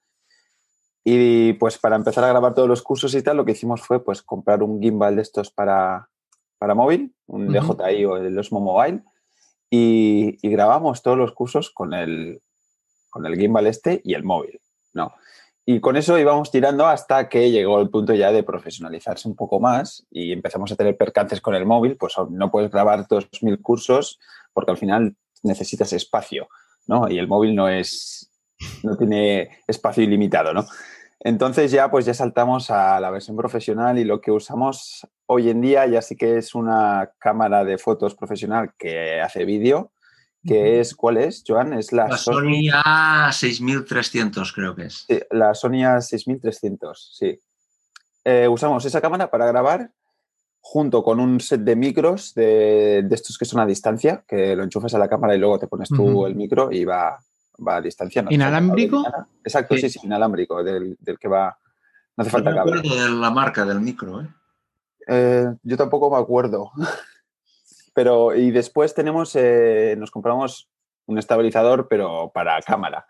[1.03, 4.03] Y pues para empezar a grabar todos los cursos y tal, lo que hicimos fue
[4.03, 6.09] pues comprar un gimbal de estos para,
[6.59, 9.01] para móvil, un DJI o el Osmo Mobile.
[9.71, 12.41] y, grabamos todos los cursos con el,
[13.09, 14.59] con el gimbal este y el móvil,
[14.93, 15.13] ¿no?
[15.65, 19.59] Y con eso íbamos tirando hasta que llegó el punto ya de profesionalizarse un poco
[19.59, 24.19] más y empezamos a tener percances con el móvil, pues no puedes grabar 2.000 cursos
[24.51, 26.49] porque al final necesitas espacio,
[26.87, 27.07] ¿no?
[27.07, 28.31] Y el móvil no es,
[28.83, 30.65] no tiene espacio ilimitado, ¿no?
[31.21, 35.59] Entonces ya pues ya saltamos a la versión profesional y lo que usamos hoy en
[35.59, 39.91] día ya sí que es una cámara de fotos profesional que hace vídeo,
[40.45, 41.73] que es, ¿cuál es, Joan?
[41.73, 45.05] Es la, Sony A6300 creo que es.
[45.07, 47.39] Sí, la Sony A6300, sí.
[48.23, 49.91] Eh, usamos esa cámara para grabar
[50.61, 54.93] junto con un set de micros de, estos que son a distancia, que lo enchufas
[54.93, 57.19] a la cámara y luego te pones tú el micro y va,
[57.65, 58.25] va a distancia.
[58.29, 59.03] ¿Inalámbrico?
[59.43, 61.57] Exacto, sí, sí, inalámbrico, del, que va.
[62.15, 64.27] No hace falta no me acuerdo de la marca del micro, ¿eh?
[65.07, 65.53] ¿eh?
[65.63, 66.71] yo tampoco me acuerdo.
[67.93, 70.69] pero, y después tenemos, eh, nos compramos
[71.05, 73.07] un estabilizador, pero para cámara.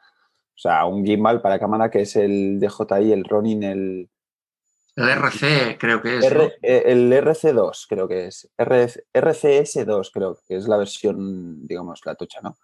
[0.55, 4.09] O sea, un gimbal para cámara que es el DJI, el Ronin, el.
[4.95, 6.25] El RC, creo que es.
[6.61, 8.49] El RC2, creo que es.
[8.57, 12.57] RCS2, creo que es la versión, digamos, la tocha, ¿no?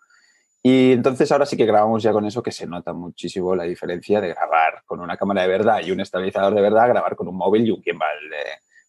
[0.67, 4.19] Y entonces ahora sí que grabamos ya con eso, que se nota muchísimo la diferencia
[4.19, 7.35] de grabar con una cámara de verdad y un estabilizador de verdad, grabar con un
[7.35, 8.17] móvil y un gimbal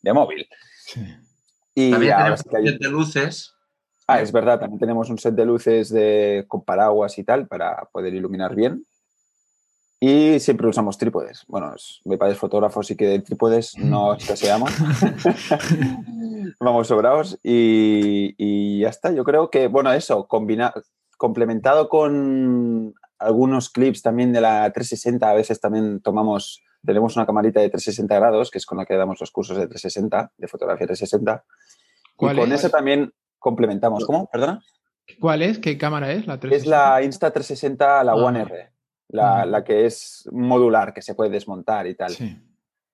[0.01, 0.49] de, móvil.
[1.75, 3.55] Y también tenemos un set de luces.
[4.07, 7.87] Ah, es verdad, también tenemos un set de luces de, con paraguas y tal para
[7.93, 8.87] poder iluminar bien.
[10.01, 11.45] Y siempre usamos trípodes.
[11.47, 11.75] Bueno,
[12.07, 14.71] mi padre es fotógrafo, así que de trípodes no escaseamos.
[16.59, 19.13] Vamos sobrados y, y, ya está.
[19.13, 20.73] Yo creo que, bueno, eso, combinar
[21.17, 27.61] complementado con algunos clips también de la 360, a veces también tomamos, tenemos una camarita
[27.61, 30.87] de 360 grados, que es con la que damos los cursos de 360, de fotografía
[30.87, 31.45] 360.
[32.19, 34.05] Y con eso también complementamos.
[34.05, 34.29] ¿Cómo?
[34.31, 34.63] ¿Perdona?
[35.21, 35.59] ¿Cuál es?
[35.59, 36.27] ¿Qué cámara es?
[36.27, 38.17] La Es la Insta360, la ah.
[38.17, 38.71] One R,
[39.09, 42.13] la, la, que es modular, que se puede desmontar y tal.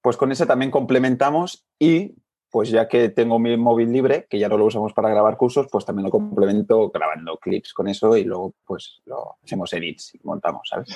[0.01, 2.17] Pues con esa también complementamos y
[2.53, 5.69] pues ya que tengo mi móvil libre, que ya no lo usamos para grabar cursos,
[5.73, 10.21] pues también lo complemento grabando clips con eso y luego pues lo hacemos edits y
[10.23, 10.95] montamos, ¿sabes?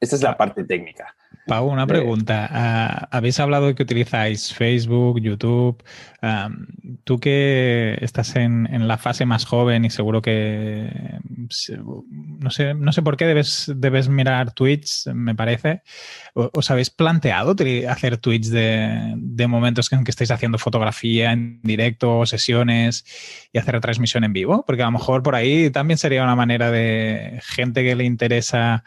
[0.00, 1.14] Esta es la parte técnica.
[1.46, 2.48] Pau, una pregunta.
[2.50, 5.82] Ah, habéis hablado de que utilizáis Facebook, YouTube.
[7.02, 10.88] tú que estás en, la fase más joven y seguro que
[12.38, 15.82] no sé, no sé por qué debes, debes mirar Twitch, me parece.
[16.34, 17.56] ¿Os habéis planteado
[17.88, 23.04] hacer Twitch de, de momentos en que estáis haciendo fotografía en directo, sesiones
[23.52, 24.64] y hacer retransmisión en vivo?
[24.64, 28.84] Porque a lo mejor por ahí también sería una manera de gente que le interesa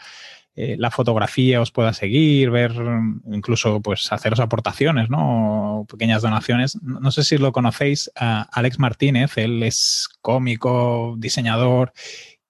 [0.56, 2.74] eh, la fotografía os pueda seguir, ver,
[3.32, 5.86] incluso pues haceros aportaciones, ¿no?
[5.90, 6.82] pequeñas donaciones.
[6.82, 11.94] No, sé si lo conocéis, Alex Martínez, él es cómico, diseñador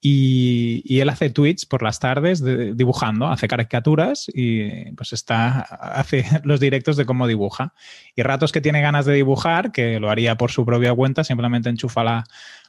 [0.08, 2.44] y, él hace tweets por las tardes
[2.78, 7.74] dibujando, hace caricaturas y pues está, hace los directos de cómo dibuja.
[8.16, 11.70] Y ratos que tiene ganas de dibujar, que lo haría por su propia cuenta, simplemente
[11.70, 12.24] enchufa la,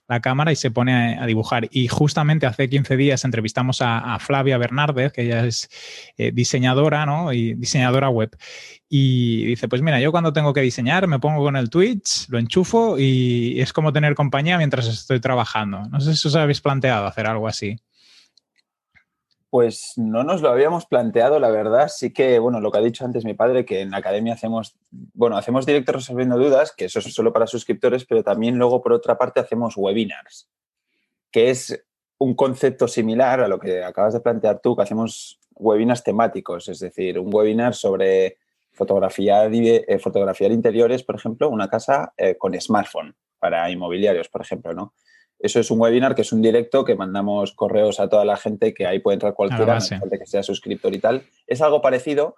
[0.09, 1.69] la cámara y se pone a, dibujar.
[1.71, 5.69] Y justamente hace 15 días entrevistamos a, Flavia Bernárdez, que ella es
[6.17, 7.33] eh, diseñadora, ¿no?
[7.33, 8.37] Y diseñadora web.
[8.89, 12.39] Y dice, pues mira, yo cuando tengo que diseñar me pongo con el Twitch, lo
[12.39, 15.83] enchufo y es como tener compañía mientras estoy trabajando.
[15.91, 17.79] No sé si os habéis planteado hacer algo así.
[19.57, 21.89] Pues no nos lo habíamos planteado, la verdad.
[21.89, 24.77] Sí que, bueno, lo que ha dicho antes mi padre, que en la academia hacemos,
[24.91, 28.93] bueno, hacemos directos resolviendo dudas, que eso es solo para suscriptores, pero también luego, por
[28.93, 30.51] otra parte, hacemos webinars,
[31.31, 31.87] que es
[32.19, 36.81] un concepto similar a lo que acabas de plantear tú, que hacemos webinars temáticos, es
[36.81, 38.37] decir, un webinar sobre
[38.73, 44.75] fotografía, eh, fotografiar interiores, por ejemplo, una casa eh, con smartphone para inmobiliarios, por ejemplo,
[44.75, 44.93] ¿no?
[45.39, 48.73] Eso es un webinar que es un directo que mandamos correos a toda la gente
[48.73, 51.25] que ahí puede entrar cualquiera, gente que sea suscriptor y tal.
[51.47, 52.37] Es algo parecido,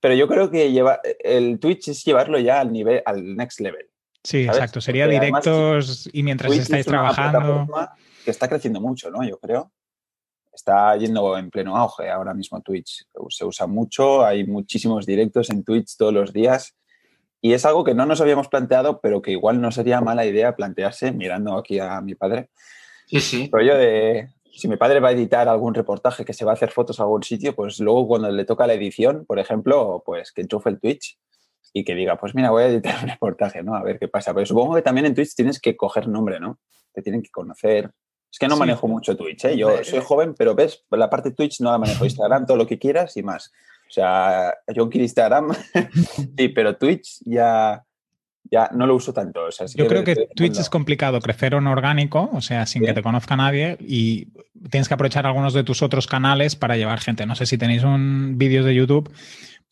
[0.00, 3.88] pero yo creo que lleva, el Twitch es llevarlo ya al nivel, al next level.
[4.22, 4.80] Sí, exacto.
[4.80, 7.66] Sería directos y mientras estáis trabajando.
[8.24, 9.22] Que está creciendo mucho, ¿no?
[9.26, 9.72] Yo creo.
[10.52, 13.06] Está yendo en pleno auge ahora mismo Twitch.
[13.28, 16.74] Se usa mucho, hay muchísimos directos en Twitch todos los días
[17.40, 20.56] y es algo que no nos habíamos planteado, pero que igual no sería mala idea
[20.56, 22.50] plantearse mirando aquí a mi padre.
[23.06, 23.48] Sí, sí.
[23.52, 26.70] Rollo de, si mi padre va a editar algún reportaje que se va a hacer
[26.70, 30.40] fotos a algún sitio, pues luego cuando le toca la edición, por ejemplo, pues que
[30.40, 31.18] enchufe el Twitch
[31.72, 33.74] y que diga, pues mira, voy a editar un reportaje, ¿no?
[33.74, 34.32] A ver qué pasa.
[34.32, 36.58] Pero supongo que también en Twitch tienes que coger nombre, ¿no?
[36.92, 37.90] Te tienen que conocer.
[38.32, 39.56] Es que no manejo mucho Twitch, ¿eh?
[39.58, 42.04] Yo soy joven, pero ves, la parte de Twitch no la manejo.
[42.04, 43.52] Instagram, todo lo que quieras y más.
[43.88, 45.52] O sea, yo quiero Instagram,
[46.36, 47.82] sí, pero Twitch ya,
[48.50, 49.48] ya no lo uso tanto.
[49.74, 53.36] Yo creo que Twitch es complicado crecer en orgánico, o sea, sin que te conozca
[53.36, 54.28] nadie, y
[54.70, 57.26] tienes que aprovechar algunos de tus otros canales para llevar gente.
[57.26, 59.10] No sé si tenéis un vídeo de YouTube.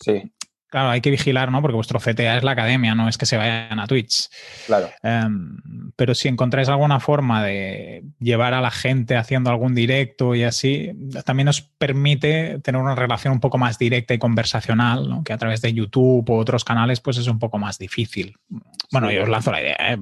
[0.00, 0.32] Sí.
[0.68, 1.62] Claro, hay que vigilar, ¿no?
[1.62, 4.28] Porque vuestro CTA es la academia, no es que se vayan a Twitch.
[4.66, 4.90] Claro.
[5.02, 5.58] Em,
[5.94, 10.90] pero si encontráis alguna forma de llevar a la gente haciendo algún directo y así,
[11.24, 15.22] también os permite tener una relación un poco más directa y conversacional, ¿no?
[15.22, 18.36] Que a través de YouTube o otros canales, pues es un poco más difícil.
[18.90, 19.96] Bueno, yo os lanzo la idea, ¿eh?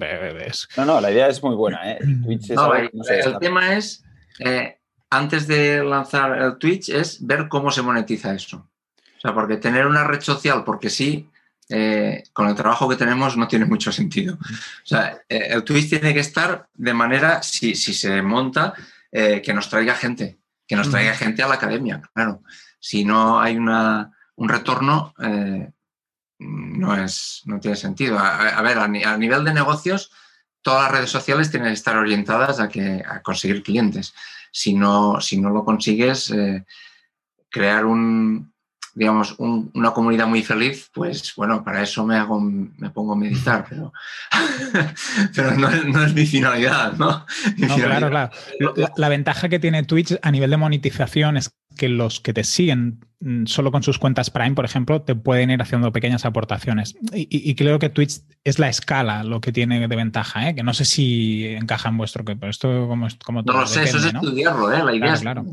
[0.79, 1.99] No, no, la idea es muy buena, ¿eh?
[2.25, 4.05] Twitch es no, el tema es,
[4.39, 4.79] eh,
[5.11, 8.71] antes de lanzar el Twitch, es ver cómo se monetiza eso.
[9.23, 11.31] Sea, porque tener una red social, porque sí,
[11.69, 14.35] eh, con el trabajo que tenemos no tiene mucho sentido.
[14.35, 18.75] O sea, eh, el Twitch tiene que estar de manera, si, se monta,
[19.13, 22.43] eh, que nos traiga gente, que nos traiga gente a la academia, claro.
[22.81, 25.15] Si no hay una, un retorno,
[26.39, 28.19] no, es, no tiene sentido.
[28.19, 30.11] A, ver, a, nivel de negocios,
[30.63, 34.15] todas las redes sociales tienen que estar orientadas a, que, a conseguir clientes.
[34.51, 36.35] Si no, si no lo consigues,
[37.51, 38.52] crear un,
[38.95, 43.65] digamos, una comunidad muy feliz, pues bueno, para eso me, hago, me pongo a meditar,
[43.69, 43.93] pero,
[45.35, 47.25] pero no, es mi finalidad, ¿no?
[47.57, 48.31] Claro, claro.
[48.97, 53.01] la, ventaja que tiene Twitch a nivel de monetización es que los que te siguen
[53.21, 56.97] mm, solo con sus cuentas Prime, por ejemplo, te pueden ir haciendo pequeñas aportaciones.
[57.13, 60.55] Y, creo que Twitch es la escala lo que tiene de ventaja, ¿eh?
[60.55, 63.99] que no sé si encaja en vuestro pero esto como, como No lo sé, eso
[63.99, 64.83] es estudiarlo, ¿eh?
[64.83, 65.45] la, idea es, la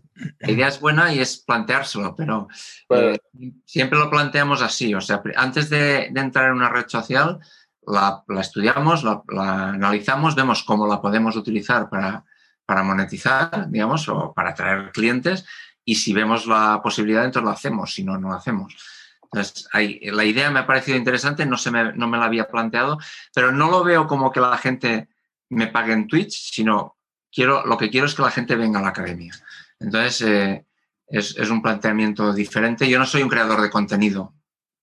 [0.48, 2.48] idea es buena y es planteárselo, pero
[2.90, 3.18] eh,
[3.66, 7.40] siempre lo planteamos así, o sea, antes de, entrar en una red social,
[7.86, 9.22] la, estudiamos, la,
[9.70, 12.24] analizamos, vemos cómo la podemos utilizar para,
[12.66, 15.46] para monetizar, digamos, o para atraer clientes
[15.90, 18.76] y si vemos la posibilidad, entonces lo hacemos, si no, no lo hacemos.
[19.24, 23.00] Entonces, la idea me ha parecido interesante, no, se me, no me la había planteado,
[23.34, 25.10] pero no lo veo como que la gente
[25.50, 26.96] me pague en Twitch, sino
[27.32, 29.34] quiero, lo que quiero es que la gente venga a la academia.
[29.80, 30.64] Entonces, eh,
[31.08, 32.88] es, es, un planteamiento diferente.
[32.88, 34.36] Yo no soy un creador de contenido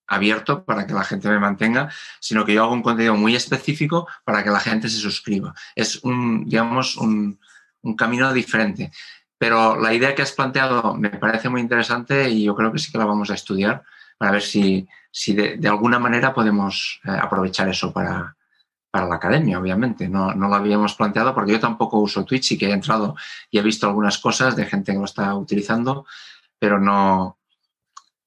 [0.08, 1.88] abierto para que la gente me mantenga,
[2.18, 5.54] sino que yo hago un contenido muy específico para que la gente se suscriba.
[5.76, 7.38] Es un, digamos, un,
[7.86, 8.90] un camino diferente.
[9.38, 12.90] Pero la idea que has planteado me parece muy interesante y yo creo que sí
[12.90, 13.82] que la vamos a estudiar
[14.18, 18.34] para ver si, si de, alguna manera podemos eh, aprovechar eso para,
[18.90, 20.08] para, la academia, obviamente.
[20.08, 23.14] No, no, lo habíamos planteado porque yo tampoco uso Twitch y que he entrado
[23.50, 26.06] y he visto algunas cosas de gente que lo está utilizando,
[26.58, 27.38] pero no,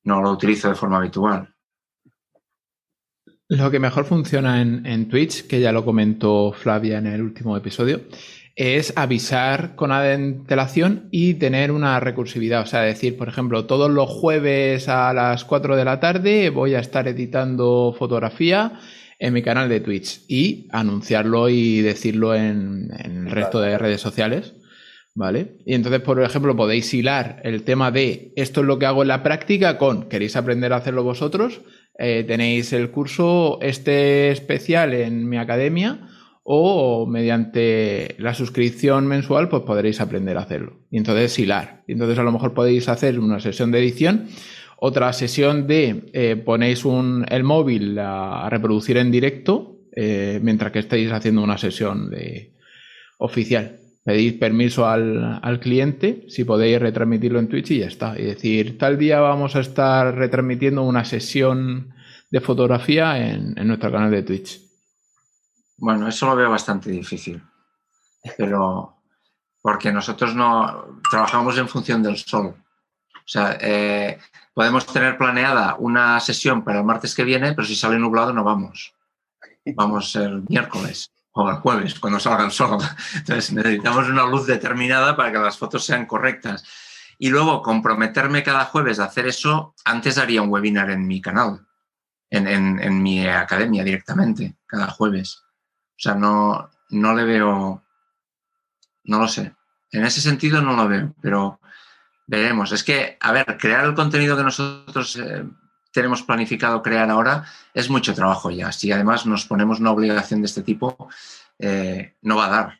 [0.03, 1.53] no lo utilizo de forma habitual.
[3.47, 7.57] Lo que mejor funciona en, en Twitch, que ya lo comentó Flavia en el último
[7.57, 8.01] episodio,
[8.59, 12.63] es avisar con antelación y tener una recursividad.
[12.63, 16.75] O sea, decir, por ejemplo, todos los jueves a las 4 de la tarde voy
[16.75, 18.81] a estar editando fotografía
[19.17, 24.55] en mi canal de Twitch y anunciarlo y decirlo en, el resto de redes sociales.
[25.15, 25.55] ¿Vale?
[25.65, 29.07] Y entonces, por ejemplo, podéis hilar el tema de esto es lo que hago en
[29.07, 31.61] la práctica con queréis aprender a hacerlo vosotros.
[31.97, 36.08] Eh, tenéis el curso este especial en mi academia
[36.51, 40.79] o mediante la suscripción mensual pues podréis aprender a hacerlo.
[40.89, 41.83] Y entonces hilar.
[41.85, 44.29] Y entonces a lo mejor podéis hacer una sesión de edición,
[44.77, 50.79] otra sesión de eh, ponéis un, el móvil a, reproducir en directo eh, mientras que
[50.79, 52.55] estáis haciendo una sesión de,
[53.19, 53.81] oficial.
[54.03, 58.19] Pedís permiso al, al, cliente si podéis retransmitirlo en Twitch y ya está.
[58.19, 61.93] Y decir, tal día vamos a estar retransmitiendo una sesión
[62.31, 64.68] de fotografía en nuestro canal de Twitch.
[65.81, 67.41] Bueno, eso lo veo bastante difícil,
[68.37, 68.97] pero
[69.61, 72.55] porque nosotros no trabajamos en función del sol.
[73.13, 74.19] O sea, eh,
[74.53, 78.43] podemos tener planeada una sesión para el martes que viene, pero si sale nublado no
[78.43, 78.93] vamos.
[79.75, 82.77] Vamos el miércoles o el jueves, cuando salga el sol.
[83.15, 86.65] Entonces necesitamos una luz determinada para que las fotos sean correctas.
[87.17, 91.65] Y luego comprometerme cada jueves a hacer eso, antes haría un webinar en mi canal,
[92.29, 95.43] en, en mi academia directamente, cada jueves.
[95.99, 97.83] O sea, no, no le veo,
[99.03, 99.53] no lo sé.
[99.91, 101.59] En ese sentido no lo veo, pero
[102.25, 102.71] veremos.
[102.71, 105.43] Es que, a ver, crear el contenido que nosotros eh,
[105.91, 107.43] tenemos planificado crear ahora
[107.73, 108.71] es mucho trabajo ya.
[108.71, 111.09] Si además nos ponemos una obligación de este tipo,
[111.57, 112.79] eh, no va a dar.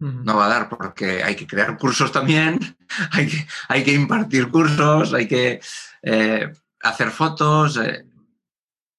[0.00, 2.60] No va a dar porque hay que crear cursos también,
[3.12, 5.60] hay que, hay que impartir cursos, hay que
[6.02, 6.52] eh,
[6.82, 7.80] hacer fotos.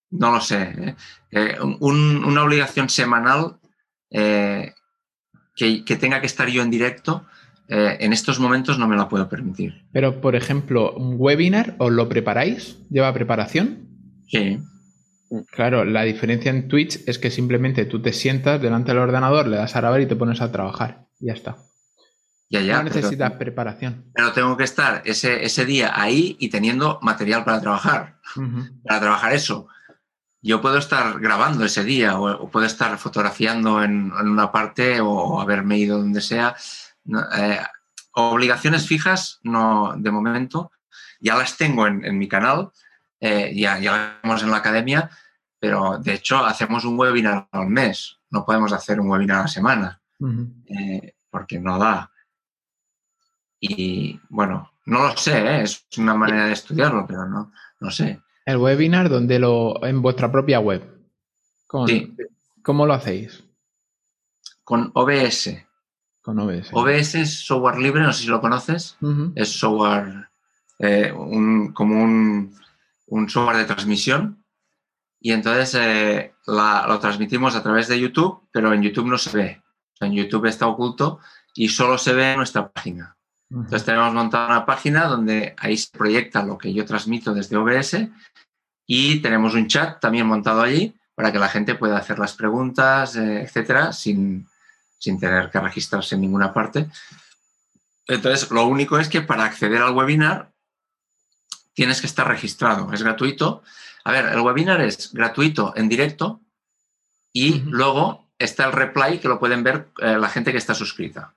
[0.10, 0.96] no lo sé.
[1.80, 3.59] una obligación semanal
[4.12, 4.74] eh,
[5.56, 7.26] que, tenga que estar yo en directo,
[7.68, 9.86] eh, en estos momentos no me la puedo permitir.
[9.92, 12.78] Pero, por ejemplo, un webinar, ¿os lo preparáis?
[12.90, 13.88] ¿Lleva preparación?
[14.28, 14.60] Sí.
[15.52, 19.58] Claro, la diferencia en Twitch es que simplemente tú te sientas delante del ordenador, le
[19.58, 21.06] das a grabar y te pones a trabajar.
[21.20, 21.58] Y ya está.
[22.50, 22.78] Ya, ya.
[22.78, 24.06] no necesitas preparación.
[24.16, 28.18] Pero tengo que estar ese, ese, día ahí y teniendo material para trabajar.
[28.84, 29.68] Para trabajar eso.
[30.42, 35.78] Yo puedo estar grabando ese día o, puedo estar fotografiando en, una parte o haberme
[35.78, 36.56] ido donde sea.
[37.38, 37.60] Eh,
[38.14, 40.72] obligaciones fijas, no de momento.
[41.20, 42.72] Ya las tengo en, mi canal,
[43.20, 45.10] eh, ya, ya las vemos en la academia,
[45.60, 48.18] pero de hecho hacemos un webinar al mes.
[48.30, 50.02] No podemos hacer un webinar a la semana
[50.68, 52.12] eh, porque no da.
[53.60, 55.64] Y bueno, no lo sé, ¿eh?
[55.64, 58.22] es una manera de estudiarlo, pero no, no sé.
[58.50, 60.82] El webinar donde lo en vuestra propia web.
[61.86, 62.16] sí.
[62.64, 63.44] ¿Cómo lo hacéis?
[64.64, 65.56] Con OBS.
[66.20, 66.72] Con OBS.
[66.74, 68.98] OBS es software libre, no sé si lo conoces.
[69.36, 70.30] Es software
[70.80, 71.14] eh,
[71.76, 72.56] como un,
[73.06, 74.44] un, software de transmisión.
[75.20, 79.62] Y entonces eh, lo transmitimos a través de YouTube, pero en YouTube no se ve.
[80.02, 81.20] en YouTube está oculto
[81.54, 83.16] y solo se ve en nuestra página.
[83.52, 88.08] Entonces tenemos montada una página donde ahí se proyecta lo que yo transmito desde OBS
[88.86, 93.16] y tenemos un chat también montado allí para que la gente pueda hacer las preguntas,
[93.16, 94.48] eh, etcétera, sin,
[94.98, 96.90] sin tener que registrarse en ninguna parte.
[98.08, 100.52] Entonces, lo único es que para acceder al webinar
[101.74, 103.64] tienes que estar registrado, es gratuito.
[104.04, 106.42] A ver, el webinar es gratuito en directo
[107.32, 111.36] y luego está el replay que lo pueden ver eh, la gente que está suscrita.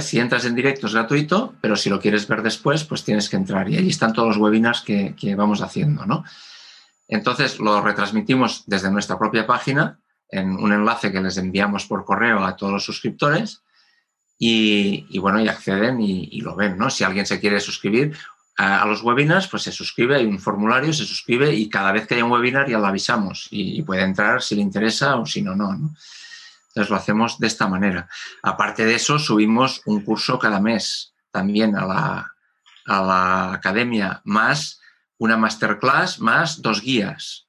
[0.00, 3.36] Si entras en directo es gratuito, pero si lo quieres ver después, pues tienes que
[3.36, 3.68] entrar.
[3.68, 6.24] Y allí están todos los webinars que, vamos haciendo, ¿no?
[7.06, 9.98] Entonces lo retransmitimos desde nuestra propia página
[10.30, 13.62] en un enlace que les enviamos por correo a todos los suscriptores
[14.38, 16.88] y, bueno, y acceden y, lo ven, ¿no?
[16.88, 18.16] Si alguien se quiere suscribir
[18.56, 22.14] a, los webinars, pues se suscribe, hay un formulario, se suscribe y cada vez que
[22.14, 25.54] haya un webinar ya lo avisamos y, puede entrar si le interesa o si no.
[25.54, 25.94] ¿no?
[26.74, 28.08] Entonces lo hacemos de esta manera.
[28.42, 32.34] Aparte de eso, subimos un curso cada mes también a la,
[32.86, 34.80] a la academia, más
[35.16, 37.46] una masterclass, más dos guías.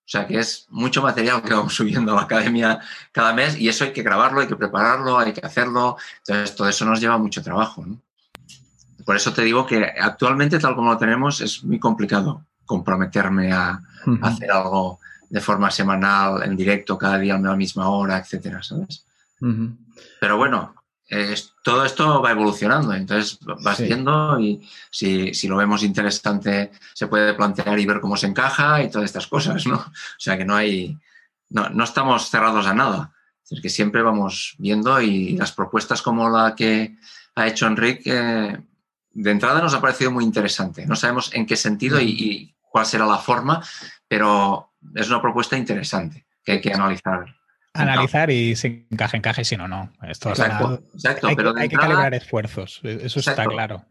[0.00, 3.70] O sea que es mucho material que vamos subiendo a la academia cada mes y
[3.70, 5.96] eso hay que grabarlo, hay que prepararlo, hay que hacerlo.
[6.18, 7.86] Entonces todo eso nos lleva mucho trabajo.
[9.06, 13.70] Por eso te digo que actualmente, tal como lo tenemos, es muy complicado comprometerme a,
[13.70, 18.62] a hacer algo de forma semanal, en directo, cada día a la misma hora, etcétera,
[18.62, 19.04] ¿sabes?
[20.20, 20.74] Pero bueno,
[21.62, 27.78] todo esto va evolucionando, entonces vas viendo y si, lo vemos interesante se puede plantear
[27.78, 29.76] y ver cómo se encaja y todas estas cosas, ¿no?
[29.76, 30.98] O sea que no hay,
[31.50, 33.14] no, estamos cerrados a nada,
[33.50, 36.96] es que siempre vamos viendo y las propuestas como la que
[37.34, 38.58] ha hecho Enrique,
[39.10, 43.06] de entrada nos ha parecido muy interesante, no sabemos en qué sentido y cuál será
[43.06, 43.62] la forma,
[44.06, 47.26] pero es una propuesta interesante que hay que analizar.
[47.74, 49.92] Analizar y si encaje, encaje, si no, no.
[50.02, 53.84] Esto exacto, exacto hay, pero hay que calibrar esfuerzos, e-, eso está claro.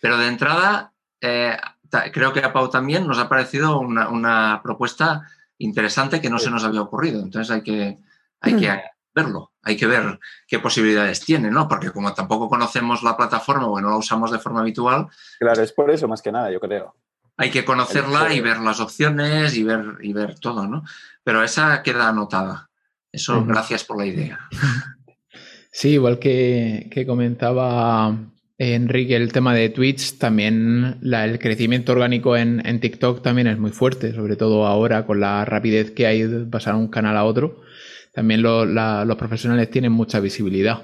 [0.00, 1.56] Pero de entrada, eh,
[2.12, 5.22] creo que a Pau también nos ha parecido una, propuesta
[5.58, 7.22] interesante que no se nos había ocurrido.
[7.22, 7.98] Entonces hay que,
[8.40, 8.82] hay que
[9.14, 11.68] verlo, hay que ver qué posibilidades tiene, ¿no?
[11.68, 15.08] Porque como tampoco conocemos la plataforma o no la usamos de forma habitual.
[15.38, 16.96] Claro, es por eso más que nada, yo creo
[17.36, 20.84] hay que conocerla y ver las opciones y ver, y ver todo, ¿no?
[21.24, 22.70] Pero esa queda anotada.
[23.10, 24.38] Eso, gracias por la idea.
[25.74, 28.14] Sí, igual que, comentaba
[28.58, 34.12] Enrique, el tema de Twitch, también el crecimiento orgánico en, TikTok también es muy fuerte,
[34.12, 37.62] sobre todo ahora con la rapidez que hay de pasar un canal a otro.
[38.12, 40.82] También los profesionales tienen mucha visibilidad.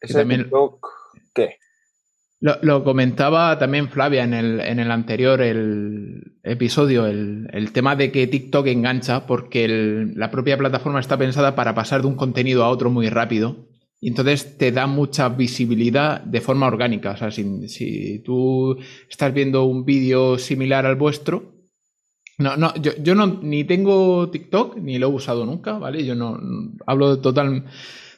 [0.00, 0.86] TikTok
[1.34, 1.58] qué?
[2.60, 8.26] Lo, comentaba también Flavia en el, en el anterior el episodio, el, tema de que
[8.26, 9.66] TikTok engancha porque
[10.14, 14.08] la propia plataforma está pensada para pasar de un contenido a otro muy rápido y
[14.08, 17.12] entonces te da mucha visibilidad de forma orgánica.
[17.12, 18.76] O sea, si, si tú
[19.08, 21.54] estás viendo un vídeo similar al vuestro,
[22.36, 26.04] no, no, yo, yo no ni tengo TikTok ni lo he usado nunca, ¿vale?
[26.04, 27.64] Yo no, no hablo total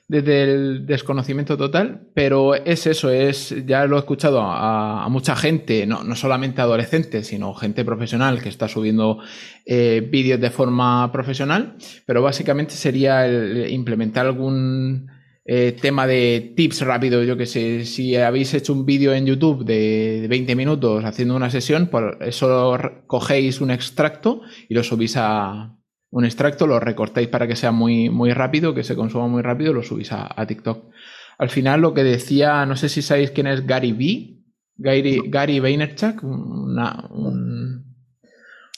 [0.08, 5.86] desde el desconocimiento total, pero es eso, es, ya lo he escuchado a, mucha gente,
[5.86, 9.18] no, no, solamente adolescentes, sino gente profesional que está subiendo
[9.64, 11.76] eh, vídeos de forma profesional,
[12.06, 15.08] pero básicamente sería el implementar algún
[15.44, 19.64] eh, tema de tips rápido, yo que sé, si habéis hecho un vídeo en YouTube
[19.64, 25.75] de 20 minutos haciendo una sesión, por eso cogéis un extracto y lo subís a,
[26.10, 29.72] un extracto, lo recortáis para que sea muy, muy rápido, que se consuma muy rápido,
[29.72, 30.90] lo subís a, TikTok.
[31.38, 34.36] Al final, lo que decía, no sé si sabéis quién es Gary V,
[34.76, 37.84] Gary, Gary Vaynerchuk, un,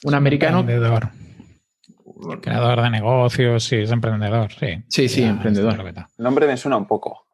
[0.05, 0.65] un americano.
[2.43, 4.83] Creador de negocios, sí, es emprendedor, sí.
[4.89, 5.79] Sí, sí, emprendedor.
[5.87, 7.29] El nombre me suena un poco.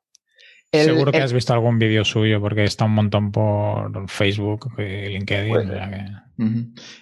[0.83, 4.73] Seguro que has visto algún vídeo suyo porque está un montón por Facebook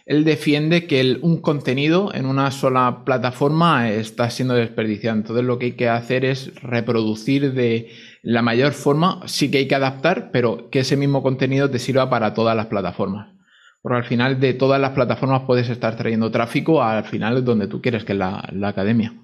[0.05, 5.16] Él defiende que un contenido en una sola plataforma está siendo desperdiciado.
[5.16, 7.91] Entonces lo que hay que hacer es reproducir de
[8.22, 9.22] la mayor forma.
[9.26, 12.66] Sí que hay que adaptar, pero que ese mismo contenido te sirva para todas las
[12.66, 13.33] plataformas.
[13.80, 17.80] Porque al final de todas las plataformas puedes estar trayendo tráfico al final donde tú
[17.80, 19.14] quieres, que es la, academia.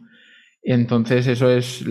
[0.63, 1.85] Entonces eso es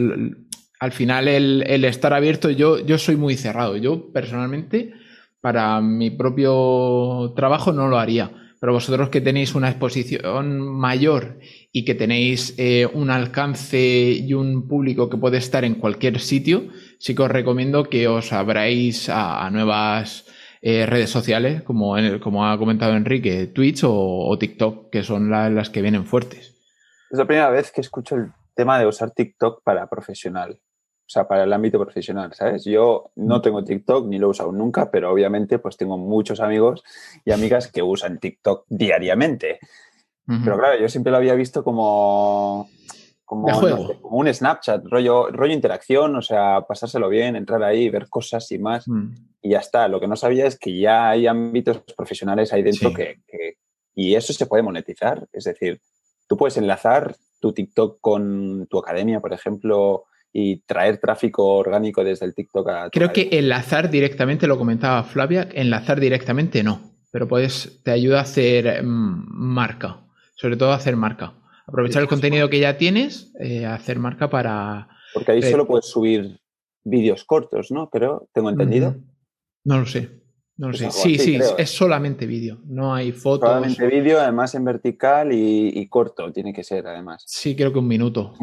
[0.80, 3.78] al final el, estar abierto, yo, yo soy muy cerrado.
[3.78, 4.93] Yo personalmente,
[5.41, 8.31] para mi propio trabajo no lo haría.
[8.59, 11.39] Pero vosotros que tenéis una exposición mayor
[11.71, 16.69] y que tenéis eh, un alcance y un público que puede estar en cualquier sitio,
[16.97, 20.25] sí que os recomiendo que os abráis a, nuevas
[20.63, 25.83] eh, redes sociales, como, como ha comentado Enrique, Twitch o, TikTok, que son las que
[25.83, 26.55] vienen fuertes.
[27.11, 30.59] Es la primera vez que escucho el tema de usar TikTok para profesional
[31.08, 32.66] o sea, para el ámbito profesional, ¿sabes?
[32.66, 33.41] Yo no mm.
[33.41, 36.84] tengo TikTok ni lo he usado nunca, pero obviamente pues tengo muchos amigos
[37.24, 39.60] y amigas que usan TikTok diariamente.
[40.43, 42.70] Pero claro, yo siempre lo había visto como,
[43.24, 43.47] como,
[44.03, 48.89] un Snapchat, rollo, rollo interacción, o sea, pasárselo bien, entrar ahí, ver cosas y más.
[48.89, 49.14] Mm.
[49.41, 49.88] Y ya está.
[49.88, 53.53] Lo que no sabía es que ya hay ámbitos profesionales ahí dentro que, que...
[53.95, 55.26] Y eso se puede monetizar.
[55.32, 55.80] Es decir,
[56.28, 62.25] tú puedes enlazar tu TikTok con tu academia, por ejemplo, y traer tráfico orgánico desde
[62.25, 62.89] el TikTok a...
[62.89, 66.80] Creo que enlazar directamente, lo comentaba Flavia, enlazar directamente no,
[67.11, 70.01] pero puedes, te ayuda a hacer mm, marca,
[70.36, 71.34] sobre todo a hacer marca.
[71.65, 74.88] Aprovechar el contenido que ya tienes, eh, hacer marca para...
[75.13, 76.39] Porque ahí solo puedes subir
[76.84, 77.89] vídeos cortos, ¿no?
[77.91, 78.95] Pero, tengo entendido.
[79.63, 80.09] No lo sé.
[80.58, 80.89] No lo sé.
[80.91, 82.58] Sí, sí, es solamente vídeo.
[82.66, 83.47] No hay fotos.
[83.47, 87.24] Solamente vídeo, además en vertical y, corto, tiene que ser, además.
[87.28, 88.34] Sí, creo que un minuto.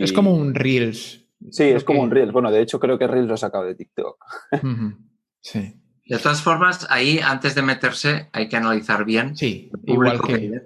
[0.00, 1.26] Es como un Reels.
[1.50, 2.32] Sí, es como un Reels.
[2.32, 4.16] Bueno, de hecho, creo que Reels lo ha sacado de TikTok.
[5.44, 5.74] Sí.
[6.06, 10.62] De todas formas, ahí antes de meterse hay que analizar bien sí, igual que...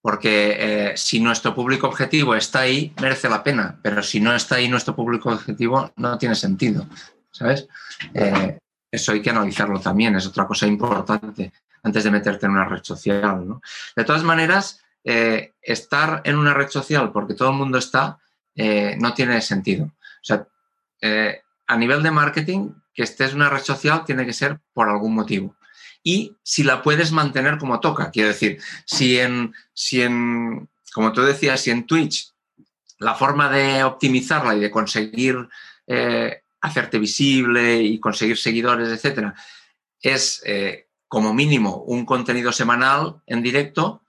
[0.00, 4.56] Porque eh, si nuestro público objetivo está ahí, merece la pena, pero si no está
[4.56, 6.86] ahí nuestro público objetivo, no tiene sentido,
[7.30, 7.68] ¿sabes?
[8.12, 8.58] Eh,
[8.94, 12.82] eso hay que analizarlo también, es otra cosa importante antes de meterte en una red
[12.82, 13.58] social.
[13.94, 18.18] De todas maneras, eh, estar en una red social porque todo el mundo está
[18.54, 19.86] eh, no tiene sentido.
[19.86, 20.46] O sea,
[21.00, 24.88] eh, a nivel de marketing, que estés en una red social tiene que ser por
[24.88, 25.56] algún motivo.
[26.02, 31.22] Y si la puedes mantener como toca, quiero decir, si en, si en como tú
[31.22, 32.32] decías, si en Twitch
[32.98, 35.48] la forma de optimizarla y de conseguir
[36.64, 39.34] hacerte visible y conseguir seguidores, etcétera,
[40.00, 44.02] es eh, como mínimo un contenido semanal en directo,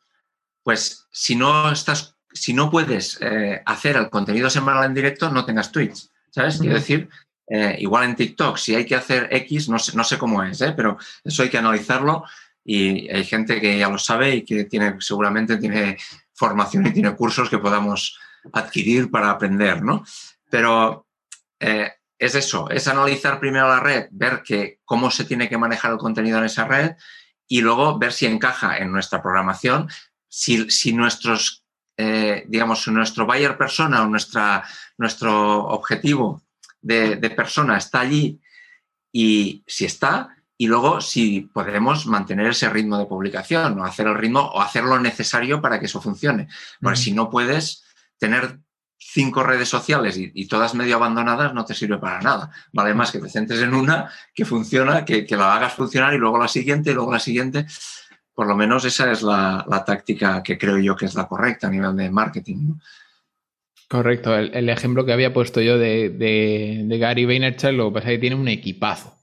[0.64, 5.44] pues si no estás, si no puedes eh, hacer el contenido semanal en directo, no
[5.44, 6.12] tengas tweets.
[6.32, 6.58] ¿Sabes?
[6.58, 7.10] Quiero decir,
[7.48, 10.60] eh, igual en TikTok, si hay que hacer X, no sé, no sé cómo es,
[10.78, 12.24] pero eso hay que analizarlo
[12.64, 15.98] y hay gente que ya lo sabe y que tiene, seguramente tiene
[16.34, 18.18] formación y tiene cursos que podamos
[18.54, 20.06] adquirir para aprender, ¿no?
[20.50, 21.06] Pero
[22.18, 25.98] es eso, es analizar primero la red, ver que, cómo se tiene que manejar el
[25.98, 26.96] contenido en esa red
[27.48, 29.90] y luego ver si encaja en nuestra programación,
[30.28, 31.64] si, si nuestros,
[31.98, 34.64] eh, digamos, nuestro buyer persona o nuestra,
[34.98, 36.42] nuestro objetivo
[36.82, 38.40] de, persona está allí
[39.12, 44.16] y si está, y luego si podemos mantener ese ritmo de publicación o hacer el
[44.16, 46.48] ritmo o hacer lo necesario para que eso funcione.
[46.80, 47.84] Porque si no puedes
[48.18, 48.60] tener
[49.08, 52.52] cinco redes sociales y, todas medio abandonadas no te sirve para nada.
[52.74, 56.40] Vale más que te centres en una que funciona, que, la hagas funcionar y luego
[56.40, 57.66] la siguiente y luego la siguiente.
[58.34, 61.70] Por lo menos esa es la, táctica que creo yo que es la correcta a
[61.70, 62.74] nivel de marketing.
[63.88, 64.36] Correcto.
[64.36, 68.22] El, ejemplo que había puesto yo de, de Gary Vaynerchuk, lo que pasa es que
[68.22, 69.15] tiene un equipazo.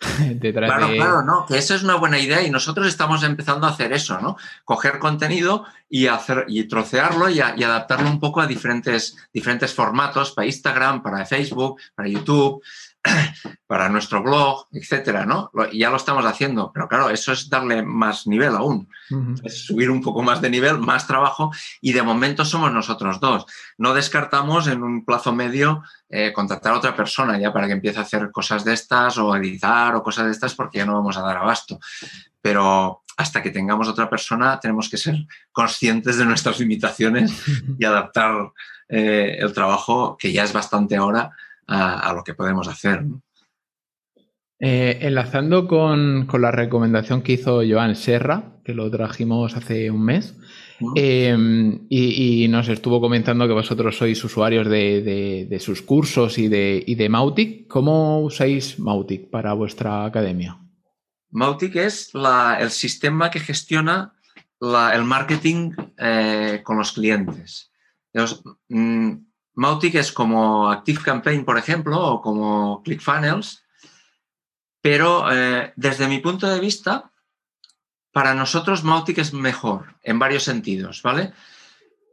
[0.40, 3.92] claro, claro, no, que esa es una buena idea y nosotros estamos empezando a hacer
[3.92, 4.36] eso, ¿no?
[4.64, 10.46] Coger contenido y hacer y trocearlo y, adaptarlo un poco a diferentes, diferentes formatos para
[10.46, 12.62] Instagram, para Facebook, para YouTube,
[13.66, 15.50] para nuestro blog, etcétera, ¿no?
[15.72, 18.88] ya lo estamos haciendo, pero claro, eso es darle más nivel aún,
[19.42, 21.50] es subir un poco más de nivel, más trabajo
[21.80, 23.46] y de momento somos nosotros dos.
[23.76, 27.98] No descartamos en un plazo medio eh, contactar a otra persona ya para que empiece
[27.98, 31.16] a hacer cosas de estas o editar o cosas de estas porque ya no vamos
[31.16, 31.78] a dar abasto.
[32.40, 37.32] Pero hasta que tengamos otra persona tenemos que ser conscientes de nuestras limitaciones
[37.78, 38.52] y adaptar
[38.88, 41.32] eh, el trabajo, que ya es bastante ahora,
[41.68, 43.04] a, lo que podemos hacer.
[44.60, 50.36] Eh, enlazando con, la recomendación que hizo Joan Serra, que lo trajimos hace un mes,
[50.96, 56.94] em, y, nos estuvo comentando que vosotros sois usuarios de, sus cursos y de, y
[56.96, 57.68] de Mautic.
[57.68, 60.58] ¿Cómo usáis Mautic para vuestra academia?
[61.30, 62.10] Mautic es
[62.58, 64.14] el sistema que gestiona
[64.60, 67.70] el marketing eh, con los clientes.
[68.68, 69.12] Mm,
[69.58, 73.64] Mautic es como ActiveCampaign, por ejemplo, o como ClickFunnels,
[74.80, 77.10] pero eh, desde mi punto de vista,
[78.12, 81.32] para nosotros Mautic es mejor en varios sentidos, ¿vale?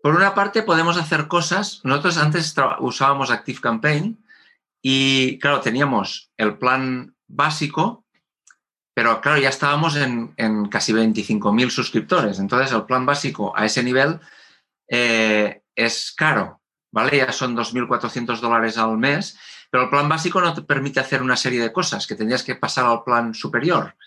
[0.02, 4.26] Por una parte podemos hacer cosas, nosotros antes usábamos ActiveCampaign
[4.82, 8.08] y claro, teníamos el plan básico,
[8.96, 10.34] pero claro, ya estábamos en,
[10.70, 14.20] casi 25.000 suscriptores, entonces el plan básico a ese nivel
[14.88, 16.62] eh, es caro,
[16.96, 17.18] ¿vale?
[17.18, 19.38] Ya son 2.400 dólares al mes
[19.76, 22.56] pero el plan básico no te permite hacer una serie de cosas que tendrías que
[22.56, 23.98] pasar al plan superior.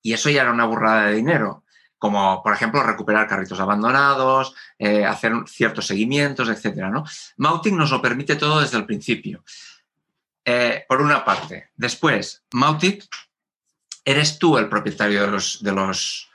[0.00, 1.64] Y eso ya era una burrada de dinero,
[1.98, 6.86] como por ejemplo recuperar carritos abandonados, eh, hacer ciertos seguimientos, etc.
[6.90, 7.04] ¿no?
[7.36, 9.44] Mautic nos lo permite todo desde el principio.
[10.46, 11.70] Eh, por una parte.
[11.76, 13.04] Después, Mautic,
[14.06, 15.22] eres tú el propietario
[15.60, 16.30] de los,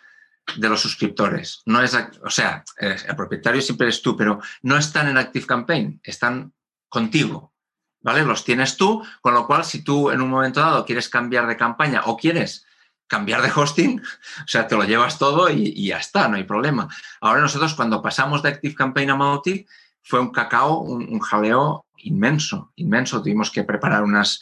[0.55, 1.61] de los suscriptores.
[1.65, 5.99] No es, o sea, el propietario siempre eres tú, pero no están en Active Campaign,
[6.03, 6.53] están
[6.89, 7.53] contigo.
[8.01, 8.23] ¿vale?
[8.23, 11.57] Los tienes tú, con lo cual si tú en un momento dado quieres cambiar de
[11.57, 12.65] campaña o quieres
[13.07, 13.99] cambiar de hosting,
[14.45, 16.87] o sea, te lo llevas todo y, ya está, no hay problema.
[17.21, 19.67] Ahora nosotros cuando pasamos de Active Campaign a Mautic
[20.03, 23.21] fue un cacao, un, jaleo inmenso, inmenso.
[23.21, 24.41] Tuvimos que preparar unas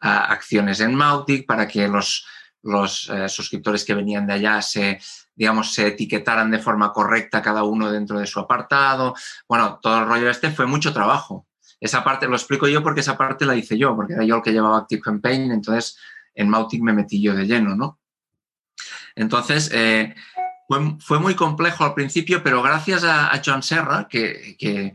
[0.00, 2.26] ah, acciones en Mautic para que los,
[2.62, 5.00] los eh, suscriptores que venían de allá se,
[5.40, 9.14] digamos, se etiquetaran de forma correcta cada uno dentro de su apartado.
[9.48, 11.46] Bueno, todo el rollo este fue mucho trabajo.
[11.80, 14.42] Esa parte lo explico yo porque esa parte la hice yo, porque era yo el
[14.42, 15.96] que llevaba Active Campaign, entonces
[16.34, 17.98] en Mautic me metí yo de lleno, ¿no?
[19.14, 20.14] Entonces, eh,
[20.98, 24.94] fue, muy complejo al principio, pero gracias a, John Serra, que,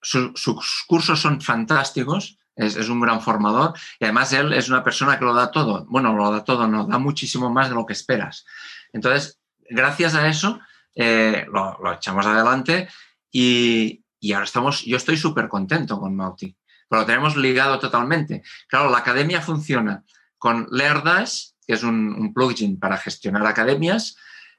[0.00, 5.24] sus cursos son fantásticos, es, un gran formador y además él es una persona que
[5.24, 5.86] lo da todo.
[5.88, 8.44] Bueno, lo da todo, no, da muchísimo más de lo que esperas.
[8.92, 9.38] Entonces,
[9.72, 10.60] gracias a eso,
[10.94, 12.88] eh, lo, lo, echamos adelante
[13.30, 16.56] y, y ahora estamos, yo estoy súper contento con Mautic,
[16.88, 18.42] pero lo tenemos ligado totalmente.
[18.68, 20.04] Claro, la academia funciona
[20.38, 24.16] con LearnDash, que es un, plugin para gestionar academias,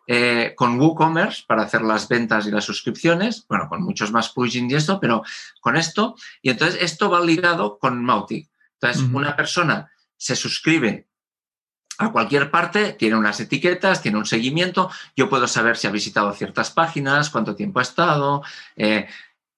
[0.08, 4.72] eh, con WooCommerce para hacer las ventas y las suscripciones, bueno, con muchos más plugins
[4.72, 5.24] y esto, pero
[5.62, 8.50] con esto, y entonces esto va ligado con Mautic.
[8.82, 11.08] Entonces, una persona se suscribe
[11.98, 16.34] a cualquier parte, tiene unas etiquetas, tiene un seguimiento, yo puedo saber si ha visitado
[16.34, 18.44] ciertas páginas, cuánto tiempo ha estado,
[18.76, 19.08] eh,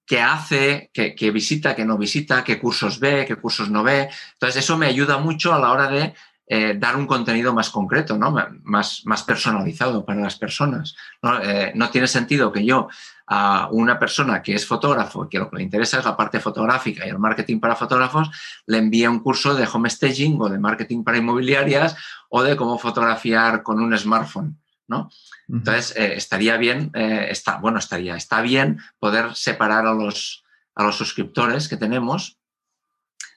[0.05, 4.09] qué hace, qué, visita, qué no visita, qué cursos ve, qué cursos no ve.
[4.33, 6.13] Entonces, eso me ayuda mucho a la hora de
[6.47, 8.35] eh, dar un contenido más concreto, ¿no?
[8.63, 10.95] más, más personalizado para las personas.
[11.43, 11.89] Eh, ¿no?
[11.89, 12.87] tiene sentido que yo
[13.27, 16.39] a una persona que es fotógrafo y que lo que le interesa es la parte
[16.39, 18.29] fotográfica y el marketing para fotógrafos,
[18.67, 21.95] le envíe un curso de home staging o de marketing para inmobiliarias
[22.29, 24.59] o de cómo fotografiar con un smartphone.
[24.87, 25.09] ¿no?
[25.47, 30.43] Entonces, eh, estaría bien, eh, está, bueno, estaría, está bien poder separar a los,
[30.75, 32.37] a los suscriptores que tenemos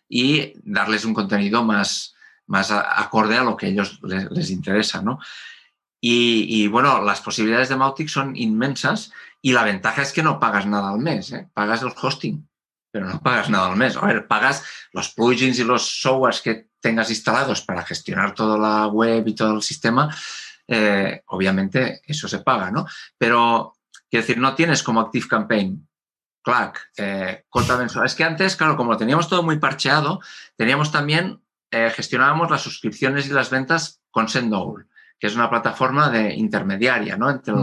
[0.08, 2.14] y darles un contenido más,
[2.46, 5.18] más acorde a lo que a ellos les, interesa, ¿no?
[6.00, 9.10] Y, bueno, las posibilidades de Mautic son inmensas
[9.40, 11.48] y la ventaja es que no pagas nada al mes, ¿eh?
[11.54, 12.48] pagas el hosting,
[12.90, 13.96] pero no pagas nada al mes.
[13.96, 18.86] A ver, pagas los plugins y los softwares que tengas instalados para gestionar toda la
[18.86, 20.14] web y todo el sistema,
[20.66, 22.86] eh, obviamente eso se paga, ¿no?
[23.16, 23.76] Pero,
[24.10, 25.88] quiero decir, no tienes como Active Campaign,
[26.42, 27.44] CLAC, eh,
[27.78, 28.06] mensual.
[28.06, 30.20] Es que antes, claro, como teníamos todo muy parcheado,
[30.56, 36.10] teníamos también, eh, gestionábamos las suscripciones y las ventas con Sendowl, que es una plataforma
[36.10, 37.30] de intermediaria, ¿no?
[37.30, 37.54] Entre,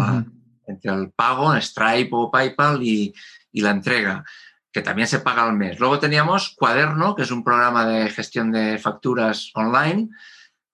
[0.68, 3.14] entre el pago, Stripe o PayPal y,
[3.52, 4.24] y la entrega
[4.72, 5.80] que también se paga al mes.
[5.80, 10.10] Luego teníamos Cuaderno, que es un programa de gestión de facturas online,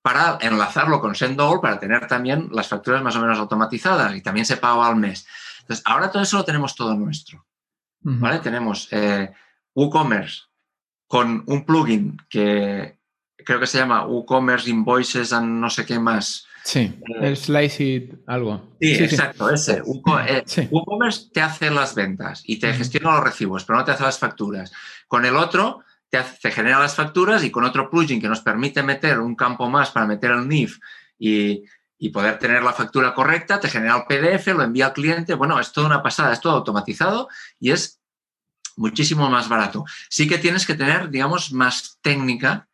[0.01, 4.45] para enlazarlo con Sendall para tener también las facturas más o menos automatizadas y también
[4.45, 5.27] se paga al mes.
[5.61, 7.45] Entonces, ahora todo eso lo tenemos todo nuestro.
[8.01, 8.39] ¿vale?
[8.39, 9.31] Tenemos eh,
[9.75, 10.43] WooCommerce
[11.07, 12.97] con un plugin que
[13.45, 16.47] creo que se llama WooCommerce Invoices and no sé qué más.
[16.63, 18.75] Sí, eh, el Slice algo.
[18.79, 19.81] Sí, exacto, ese.
[20.27, 24.03] Eh, WooCommerce te hace las ventas y te gestiona los recibos, pero no te hace
[24.03, 24.71] las facturas.
[25.07, 29.19] Con el otro te, genera las facturas y con otro plugin que nos permite meter
[29.19, 30.79] un campo más para meter el NIF
[31.17, 31.63] y,
[32.11, 35.35] poder tener la factura correcta, te genera el PDF, lo envía al cliente.
[35.35, 38.01] Bueno, es toda una pasada, es todo automatizado y es
[38.75, 39.85] muchísimo más barato.
[40.09, 42.67] Sí que tienes que tener, digamos, más técnica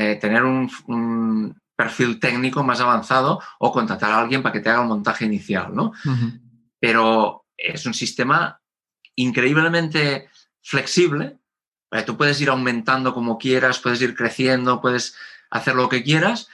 [0.00, 4.82] eh, tener un, perfil técnico más avanzado o contratar a alguien para que te haga
[4.82, 5.92] el montaje inicial, ¿no?
[6.80, 8.60] Pero es un sistema
[9.14, 10.28] increíblemente
[10.60, 11.38] flexible.
[12.04, 15.14] Tú puedes ir aumentando como quieras, puedes ir creciendo, puedes
[15.50, 16.48] hacer lo que quieras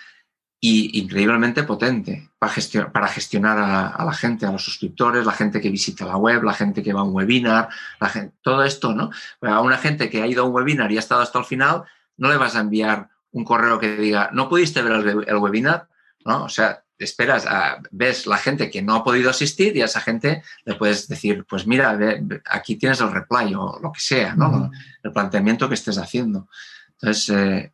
[0.60, 5.58] y increíblemente potente para, gestionar, para gestionar a, la gente, a los suscriptores, la gente
[5.58, 8.92] que visita la web, la gente que va a un webinar, la gente, todo esto,
[8.92, 9.10] ¿no?
[9.40, 11.84] A una gente que ha ido a un webinar y ha estado hasta el final,
[12.18, 15.88] no le vas a enviar un correo que diga, no pudiste ver el, webinar,
[16.24, 16.44] ¿no?
[16.44, 20.00] O sea, esperas, a, ves la gente que no ha podido asistir y a esa
[20.00, 21.98] gente le puedes decir, pues mira,
[22.46, 24.70] aquí tienes el reply o lo que sea, ¿no?
[25.02, 26.48] El planteamiento que estés haciendo.
[26.92, 27.72] Entonces, eh,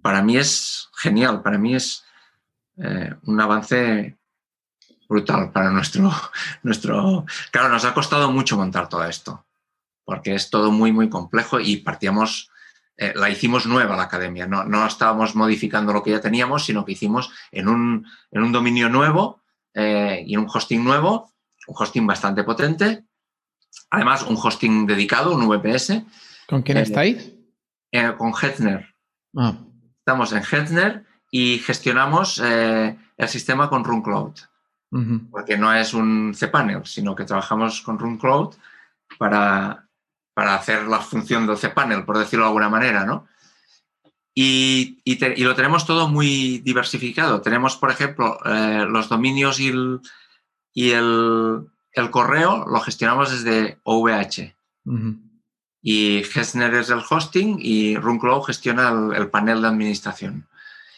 [0.00, 2.02] para mí es genial, para mí es
[2.78, 4.16] eh, un avance
[5.06, 6.10] brutal para nuestro,
[6.62, 7.26] nuestro...
[7.50, 9.44] Claro, nos ha costado mucho montar todo esto,
[10.04, 12.50] porque es todo muy, muy complejo y partíamos,
[12.96, 16.84] eh, la hicimos nueva la academia, no, no estábamos modificando lo que ya teníamos, sino
[16.84, 19.42] que hicimos en un, en un dominio nuevo
[19.74, 21.32] eh, y en un hosting nuevo,
[21.66, 23.04] un hosting bastante potente,
[23.90, 26.02] además un hosting dedicado, un VPS.
[26.46, 27.32] ¿Con quién estáis?
[28.18, 28.92] con Hetzner.
[29.36, 29.54] Ah.
[29.98, 34.34] Estamos en Hetzner y gestionamos eh, el sistema con RunCloud,
[35.30, 38.54] porque no es un cPanel, sino que trabajamos con RunCloud
[39.18, 39.83] para,
[40.34, 43.26] para hacer la función del cPanel, por decirlo de alguna manera, ¿no?
[44.34, 47.40] Y, y, lo tenemos todo muy diversificado.
[47.40, 50.00] Tenemos, por ejemplo, eh, los dominios y, el,
[50.72, 54.56] y el, el, correo lo gestionamos desde OVH.
[55.80, 60.48] Y Gessner es el hosting y RunCloud gestiona el panel de administración.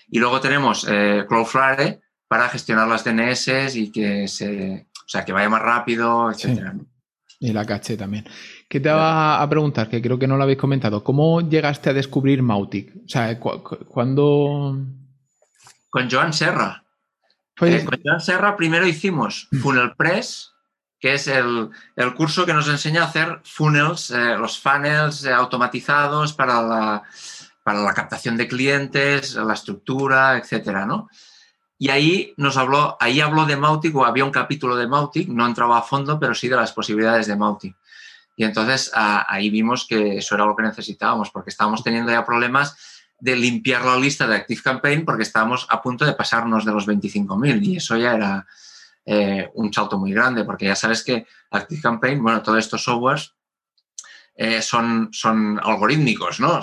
[0.08, 5.32] Y luego tenemos eh, Cloudflare para gestionar las DNS y que se, o sea, que
[5.32, 6.74] vaya más rápido, etcétera.
[7.38, 8.26] Y la caché también.
[8.68, 9.88] ¿Qué te va a preguntar?
[9.88, 11.04] Que creo que no lo habéis comentado.
[11.04, 12.94] ¿Cómo llegaste a descubrir Mautic?
[13.04, 14.76] O sea, ¿cuándo...?
[15.88, 16.82] Con Joan Serra.
[17.56, 17.84] Pues...
[17.84, 20.52] con Joan Serra primero hicimos Funnel Press,
[20.98, 21.70] que es el,
[22.16, 27.02] curso que nos enseña a hacer funnels, eh, los funnels eh, automatizados para la,
[27.62, 31.08] para la captación de clientes, la estructura, etcétera, ¿no?
[31.78, 35.46] Y ahí nos habló, ahí habló de Mautic, o había un capítulo de Mautic, no
[35.46, 37.76] entraba a fondo, pero sí de las posibilidades de Mautic.
[38.36, 42.76] Y entonces ahí vimos que eso era lo que necesitábamos, porque estábamos teniendo ya problemas
[43.18, 47.62] de limpiar la lista de ActiveCampaign porque estábamos a punto de pasarnos de los 25.000
[47.64, 48.46] y eso ya era
[49.06, 53.32] eh, un salto muy grande, porque ya sabes que ActiveCampaign, bueno, todos estos softwares
[54.34, 56.60] eh, son, son algorítmicos, ¿no?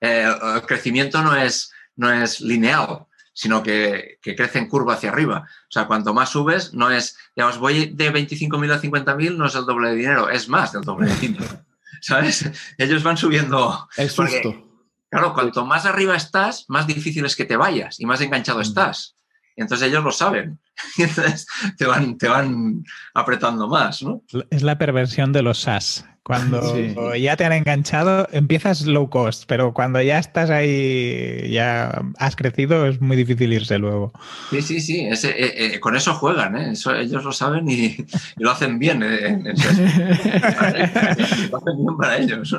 [0.00, 5.46] Eh, el crecimiento no es, no es lineal, sino que, crece en curva hacia arriba.
[5.46, 9.54] O sea, cuanto más subes, no es, digamos, voy de 25.000 a 50.000, no es
[9.54, 11.64] el doble de dinero, es más del doble de dinero.
[12.00, 12.50] ¿Sabes?
[12.78, 13.88] Ellos van subiendo.
[13.96, 14.70] Es justo.
[15.10, 18.62] Claro, cuanto más arriba estás, más difícil es que te vayas y más enganchado mm.
[18.62, 19.16] estás.
[19.56, 20.60] Y entonces ellos lo saben.
[20.96, 24.22] Y entonces te van, te van apretando más, ¿no?
[24.50, 26.04] Es la perversión de los SAS.
[26.24, 32.34] Cuando ya te han enganchado, empiezas low cost, pero cuando ya estás ahí, ya has
[32.34, 34.10] crecido, es muy difícil irse luego.
[34.48, 36.72] Sí, sí, sí, eh, eh, con eso juegan, ¿eh?
[36.98, 38.06] ellos lo saben y,
[38.36, 39.00] lo hacen bien.
[39.00, 39.08] lo
[41.58, 42.56] hacen bien para ellos.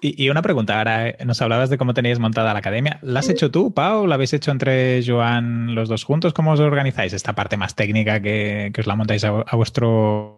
[0.00, 2.98] Y, una pregunta, ahora nos hablabas de cómo teníais montada la academia.
[3.02, 4.06] ¿La has hecho tú, Pau?
[4.06, 6.34] ¿La habéis hecho entre Joan los dos juntos?
[6.34, 10.34] ¿Cómo os organizáis esta parte más técnica que, os la montáis a, vuestro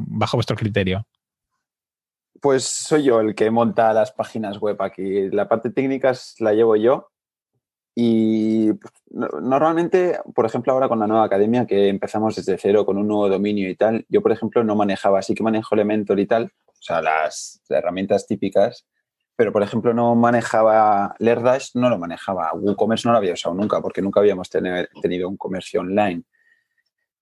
[0.00, 1.04] bajo vuestro criterio?
[2.40, 5.30] Pues soy yo el que monta las páginas web aquí.
[5.30, 7.08] La parte técnica la llevo yo.
[7.94, 12.98] Y pues, normalmente, por ejemplo, ahora con la nueva academia que empezamos desde cero con
[12.98, 16.26] un nuevo dominio y tal, yo, por ejemplo, no manejaba, sí que manejo Elementor y
[16.26, 18.86] tal, o sea, las herramientas típicas,
[19.38, 22.50] pero por ejemplo no manejaba Lerdash, no lo manejaba.
[22.54, 26.24] WooCommerce no lo había usado nunca porque nunca habíamos tenido un comercio online.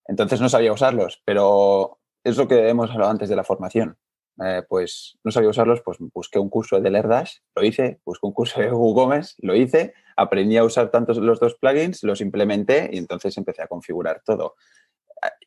[0.08, 3.98] Entonces no sabía usarlos, pero es lo que hemos hablado antes de la formación.
[4.42, 8.32] Eh, pues no sabía usarlos, pues busqué un curso de Lerdash, lo hice, busqué un
[8.32, 12.96] curso de WooCommerce, lo hice, aprendí a usar tantos los dos plugins, los implementé y
[12.96, 14.54] entonces empecé a configurar todo.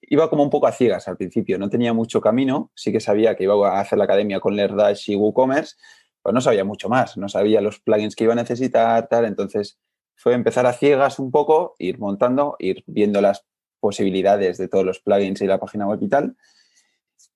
[0.01, 3.35] Iba como un poco a ciegas al principio, no tenía mucho camino, sí que sabía
[3.35, 5.75] que iba a hacer la academia con Lerdash y WooCommerce,
[6.21, 9.79] pues no sabía mucho más, no sabía los plugins que iba a necesitar, tal, entonces
[10.15, 13.45] fue empezar a ciegas un poco, ir montando, ir viendo las
[13.79, 16.35] posibilidades de todos los plugins y la página web y tal,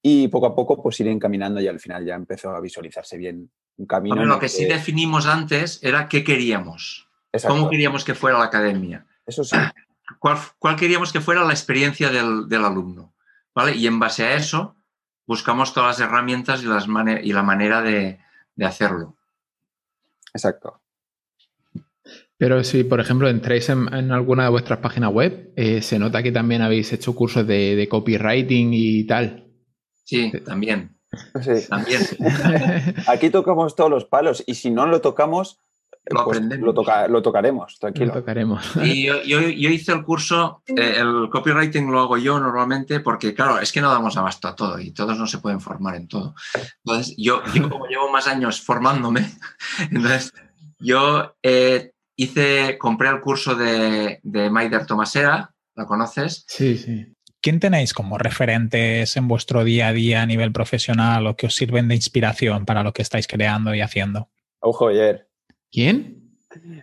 [0.02, 3.50] y poco a poco pues ir encaminando y al final ya empezó a visualizarse bien
[3.78, 4.26] un camino.
[4.26, 7.10] lo que, sí definimos antes era qué queríamos,
[7.48, 9.06] cómo queríamos que fuera la academia.
[9.26, 9.56] Eso sí.
[10.20, 13.14] ¿Cuál, cuál queríamos que fuera la experiencia del, del, alumno?
[13.56, 13.76] ¿vale?
[13.76, 14.76] Y en base a eso
[15.26, 16.86] buscamos todas las herramientas y, las
[17.24, 18.20] y la manera de,
[18.56, 19.18] de hacerlo.
[20.34, 20.82] Exacto.
[22.38, 26.32] Pero si, por ejemplo, entráis en, alguna de vuestras páginas web, eh, se nota que
[26.32, 29.48] también habéis hecho cursos de, copywriting y tal.
[30.04, 30.98] Sí, también.
[31.42, 31.68] Sí.
[31.70, 32.02] También.
[33.08, 35.62] Aquí tocamos todos los palos y si no lo tocamos,
[36.06, 38.08] lo, pues lo, tocaremos, tranquilo.
[38.08, 38.76] Lo tocaremos.
[38.84, 43.60] Y yo, yo, hice el curso, eh, el copywriting lo hago yo normalmente porque, claro,
[43.60, 46.36] es que no damos abasto a todo y todos no se pueden formar en todo.
[46.84, 49.30] Entonces, yo, yo como llevo más años formándome,
[49.92, 50.34] entonces
[50.78, 56.44] yo eh, hice, compré el curso de, de Maider Tomasera, ¿la conoces?
[56.48, 57.08] Sí, sí.
[57.42, 61.56] ¿Quién tenéis como referentes en vuestro día a día a nivel profesional o que os
[61.56, 64.30] sirven de inspiración para lo que estáis creando y haciendo?
[64.60, 65.28] Ojo, ayer.
[65.74, 66.38] ¿Quién?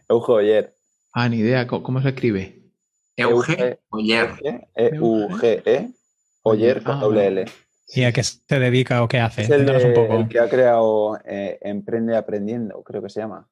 [0.08, 0.76] Euge Oyer.
[1.12, 1.68] Ah, ni idea.
[1.68, 2.72] ¿Cómo, se escribe?
[3.16, 4.30] Euge Oyer.
[4.74, 5.90] E-U-G-E.
[6.42, 7.44] Oyer con doble L.
[7.94, 9.42] ¿Y a qué se dedica o qué hace?
[9.42, 9.64] Es el,
[10.28, 13.48] que ha creado eh, Emprende Aprendiendo, creo que se llama.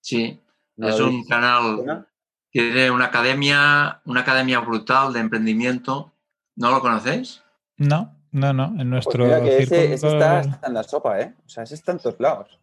[0.00, 0.38] Sí,
[0.76, 2.06] es un canal,
[2.50, 6.12] tiene una academia, una academia brutal de emprendimiento.
[6.56, 7.42] ¿No lo conocéis?
[7.78, 8.64] No, no, no.
[8.64, 11.34] En pues nuestro pues ese, está, en la sopa, ¿eh?
[11.46, 12.61] O sea, ese está en todos lados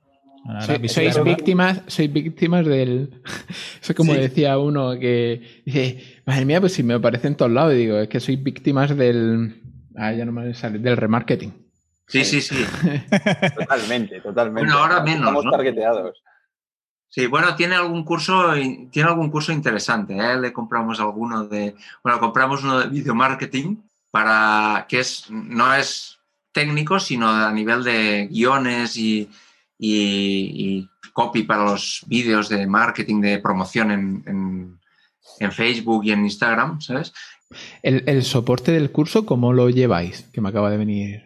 [0.87, 3.21] sois víctimas, sois víctimas del.
[3.81, 7.73] Eso como decía uno que dice, madre mía, pues si me aparece en todos lados,
[7.73, 9.61] digo, es que sois víctimas del.
[9.95, 11.53] Ah, ya no me sale, del remarketing.
[12.07, 12.55] Sí, sí, sí.
[13.55, 14.61] totalmente, totalmente.
[14.67, 15.19] Bueno, ahora menos.
[15.19, 15.51] Estamos ¿no?
[15.51, 16.23] targeteados.
[17.09, 18.53] Sí, bueno, tiene algún curso,
[18.91, 20.15] tiene algún curso interesante.
[20.15, 20.39] ¿eh?
[20.39, 21.75] Le compramos alguno de.
[22.03, 23.77] Bueno, compramos uno de video marketing
[24.11, 26.19] para que es, no es
[26.51, 29.29] técnico, sino a nivel de guiones y
[29.79, 34.79] y, copy para los vídeos de marketing, de promoción en,
[35.51, 37.13] Facebook y en Instagram, ¿sabes?
[37.81, 40.29] El, soporte del curso, ¿cómo lo lleváis?
[40.33, 41.23] Que me acaba de venir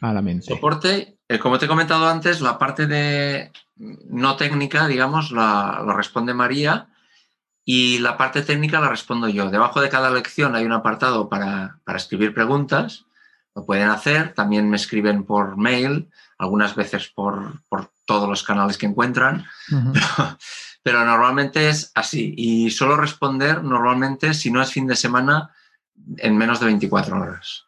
[0.00, 0.46] a la mente.
[0.46, 5.94] Soporte, eh, como te he comentado antes, la parte de no técnica, digamos, la, lo
[5.94, 6.88] responde María
[7.64, 9.50] y la parte técnica la respondo yo.
[9.50, 13.06] Debajo de cada lección hay un apartado para, para escribir preguntas,
[13.54, 16.08] lo pueden hacer, también me escriben por mail
[16.42, 17.62] algunas veces por,
[18.04, 19.46] todos los canales que encuentran,
[20.82, 22.34] pero, normalmente es así.
[22.36, 25.54] Y suelo responder normalmente, si no es fin de semana,
[26.16, 27.66] en menos de 24 horas,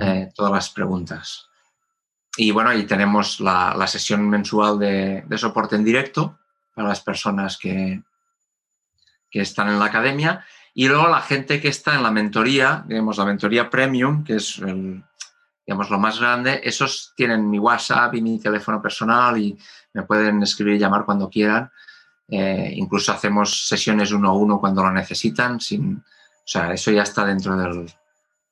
[0.00, 1.46] eh, todas las preguntas.
[2.36, 6.40] Y bueno, ahí tenemos la, sesión mensual de, soporte en directo
[6.74, 8.02] para las personas que,
[9.30, 10.44] que están en la academia.
[10.74, 14.58] Y luego la gente que está en la mentoría, digamos, la mentoría premium, que es
[14.58, 15.04] el,
[15.70, 19.56] digamos, lo más grande, esos tienen mi WhatsApp y mi teléfono personal y
[19.92, 21.70] me pueden escribir y llamar cuando quieran.
[22.26, 25.60] Eh, incluso hacemos sesiones uno a uno cuando lo necesitan.
[25.60, 26.02] Sin, o
[26.44, 27.88] sea, eso ya está dentro del,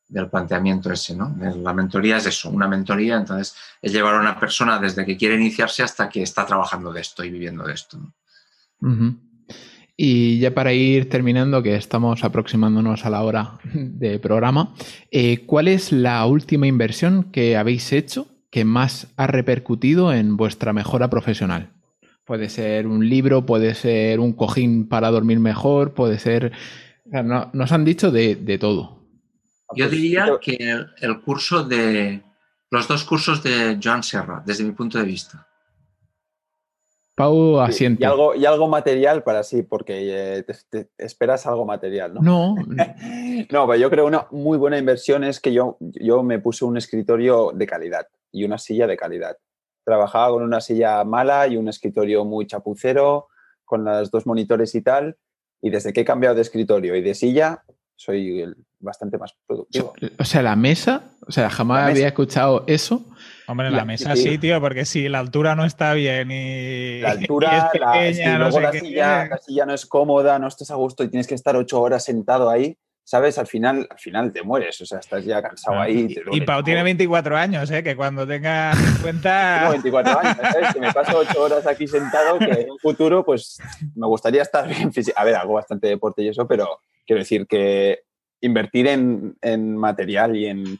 [0.06, 1.34] del planteamiento ese, ¿no?
[1.56, 5.34] La mentoría es eso, una mentoría, entonces es llevar a una persona desde que quiere
[5.34, 7.98] iniciarse hasta que está trabajando de esto y viviendo de esto.
[7.98, 8.12] ¿no?
[10.00, 14.72] Y ya para ir terminando, que estamos aproximándonos a la hora de programa,
[15.10, 20.72] eh, ¿cuál es la última inversión que habéis hecho que más ha repercutido en vuestra
[20.72, 21.72] mejora profesional?
[22.24, 26.52] Puede ser un libro, puede ser un cojín para dormir mejor, puede ser...
[27.04, 29.02] nos han dicho de, todo.
[29.74, 30.58] Yo diría que
[31.00, 32.22] el, curso de...
[32.70, 35.47] Los dos cursos de Joan Serra, desde mi punto de vista.
[37.18, 38.02] Pau asiente.
[38.02, 42.20] Y, algo, y algo material para sí, porque eh, te, esperas algo material, ¿no?
[42.22, 42.54] No.
[43.50, 46.76] no, pero yo creo una muy buena inversión es que yo, yo me puse un
[46.76, 49.36] escritorio de calidad y una silla de calidad.
[49.84, 53.28] Trabajaba con una silla mala y un escritorio muy chapucero,
[53.64, 55.16] con los dos monitores y tal.
[55.60, 57.64] Y desde que he cambiado de escritorio y de silla,
[57.96, 58.44] soy
[58.78, 59.92] bastante más productivo.
[60.18, 63.04] O sea, la mesa, o sea, jamás había escuchado eso.
[63.48, 67.00] Hombre, la, mesa sí, tío, porque si la altura no está bien y.
[67.00, 68.72] La altura, la, no la,
[69.38, 72.50] silla, no es cómoda, no estás a gusto y tienes que estar ocho horas sentado
[72.50, 72.76] ahí.
[73.04, 73.38] ¿Sabes?
[73.38, 76.14] Al final, al final te mueres, o sea, estás ya cansado ahí.
[76.30, 77.82] y, Pau tiene 24 años, ¿eh?
[77.82, 79.58] Que cuando tenga 50.
[79.60, 80.74] Tengo 24 años, ¿sabes?
[80.74, 83.56] Que me paso ocho horas aquí sentado, que en un futuro, pues
[83.94, 85.18] me gustaría estar bien físico.
[85.18, 88.00] A ver, hago bastante deporte y eso, pero quiero decir que
[88.42, 90.78] invertir en, en material y en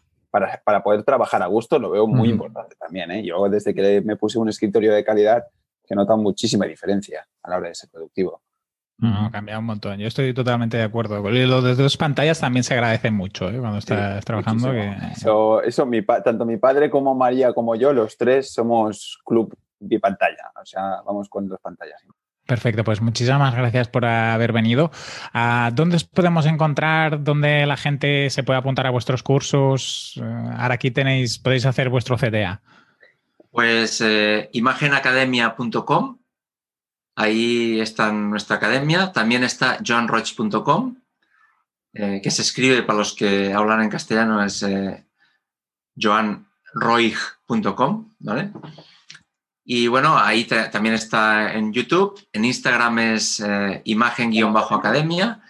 [0.65, 3.11] para, poder trabajar a gusto lo veo muy importante también.
[3.11, 3.25] ¿eh?
[3.25, 5.45] Yo desde que me puse un escritorio de calidad
[5.87, 8.43] que nota muchísima diferencia a la hora de ser productivo.
[8.99, 9.99] No, ha cambiado un montón.
[9.99, 11.23] Yo estoy totalmente de acuerdo.
[11.31, 13.59] Los de dos pantallas también se agradecen mucho ¿eh?
[13.59, 14.73] cuando estás trabajando.
[14.73, 20.51] Eso, eso mi tanto mi padre como María como yo, los tres somos club bipantalla.
[20.61, 22.03] O sea, vamos con dos pantallas.
[22.49, 24.91] Perfecto, pues muchísimas gracias por haber venido.
[25.35, 27.23] Ah, ¿Dónde os podemos encontrar?
[27.23, 30.15] ¿Dónde la gente se puede apuntar a vuestros cursos?
[30.17, 30.23] Eh,
[30.57, 32.63] ahora aquí tenéis, podéis hacer vuestro CTA.
[33.51, 36.19] Pues eh, imagenacademia.com.
[37.17, 39.13] Ahí está nuestra academia.
[39.13, 40.97] También está johnroch.com,
[41.93, 45.05] eh, que se escribe para los que hablan en castellano, es eh,
[48.21, 48.53] ¿vale?
[49.71, 52.19] Y bueno, ahí también está en YouTube.
[52.33, 55.43] En Instagram es eh, imagen-academia.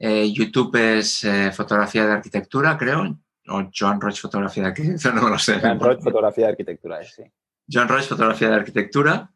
[0.00, 3.16] Eh, YouTube es eh, fotografía de arquitectura, creo.
[3.46, 5.60] O Joan Roche fotografía de arquitectura, no lo sé.
[5.60, 7.22] Joan Roche fotografía de arquitectura, sí.
[7.70, 9.30] Joan Roche fotografía de arquitectura.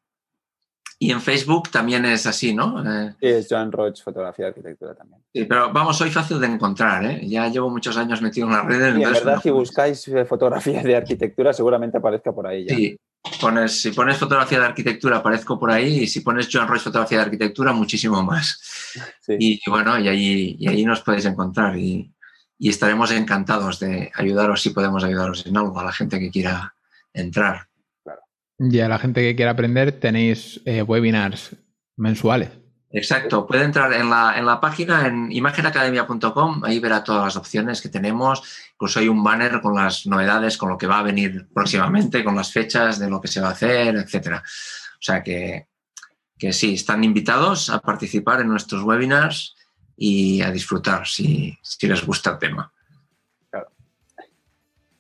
[0.98, 2.82] Y en Facebook también es así, ¿no?
[2.84, 5.22] Eh, sí, es Joan Roche fotografía de arquitectura también.
[5.32, 7.20] Sí, pero vamos, soy fácil de encontrar, ¿eh?
[7.28, 8.98] Ya llevo muchos años metido en las redes.
[8.98, 12.74] Y en verdad, si buscáis fotografías de arquitectura, seguramente aparezca por ahí ya.
[12.74, 12.98] Sí,
[13.40, 17.18] Pones, si pones fotografía de arquitectura, aparezco por ahí, y si pones Joan Royce fotografía
[17.18, 18.60] de arquitectura, muchísimo más.
[19.28, 22.12] Y, bueno, y ahí, y ahí nos podéis encontrar y,
[22.58, 26.74] estaremos encantados de ayudaros si podemos ayudaros en algo a la gente que quiera
[27.14, 27.68] entrar.
[28.58, 31.56] Y a la gente que quiera aprender, tenéis eh, webinars
[31.96, 32.50] mensuales.
[32.92, 37.80] Exacto, puede entrar en la, en la página en imagenacademia.com, ahí verá todas las opciones
[37.80, 41.46] que tenemos, incluso hay un banner con las novedades, con lo que va a venir
[41.54, 44.38] próximamente, con las fechas de lo que se va a hacer, etc.
[44.38, 45.68] O sea que,
[46.36, 49.54] que sí, están invitados a participar en nuestros webinars
[49.96, 52.72] y a disfrutar si, si les gusta el tema.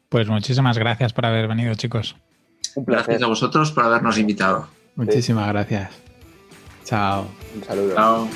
[0.08, 2.16] Pues muchísimas gracias por haber venido, chicos.
[2.74, 4.68] Un Gracias a vosotros por habernos invitado.
[4.96, 6.09] Muchísimas gracias.
[6.90, 7.28] Chao.
[7.54, 7.94] Un saludo.
[7.94, 8.28] Chao.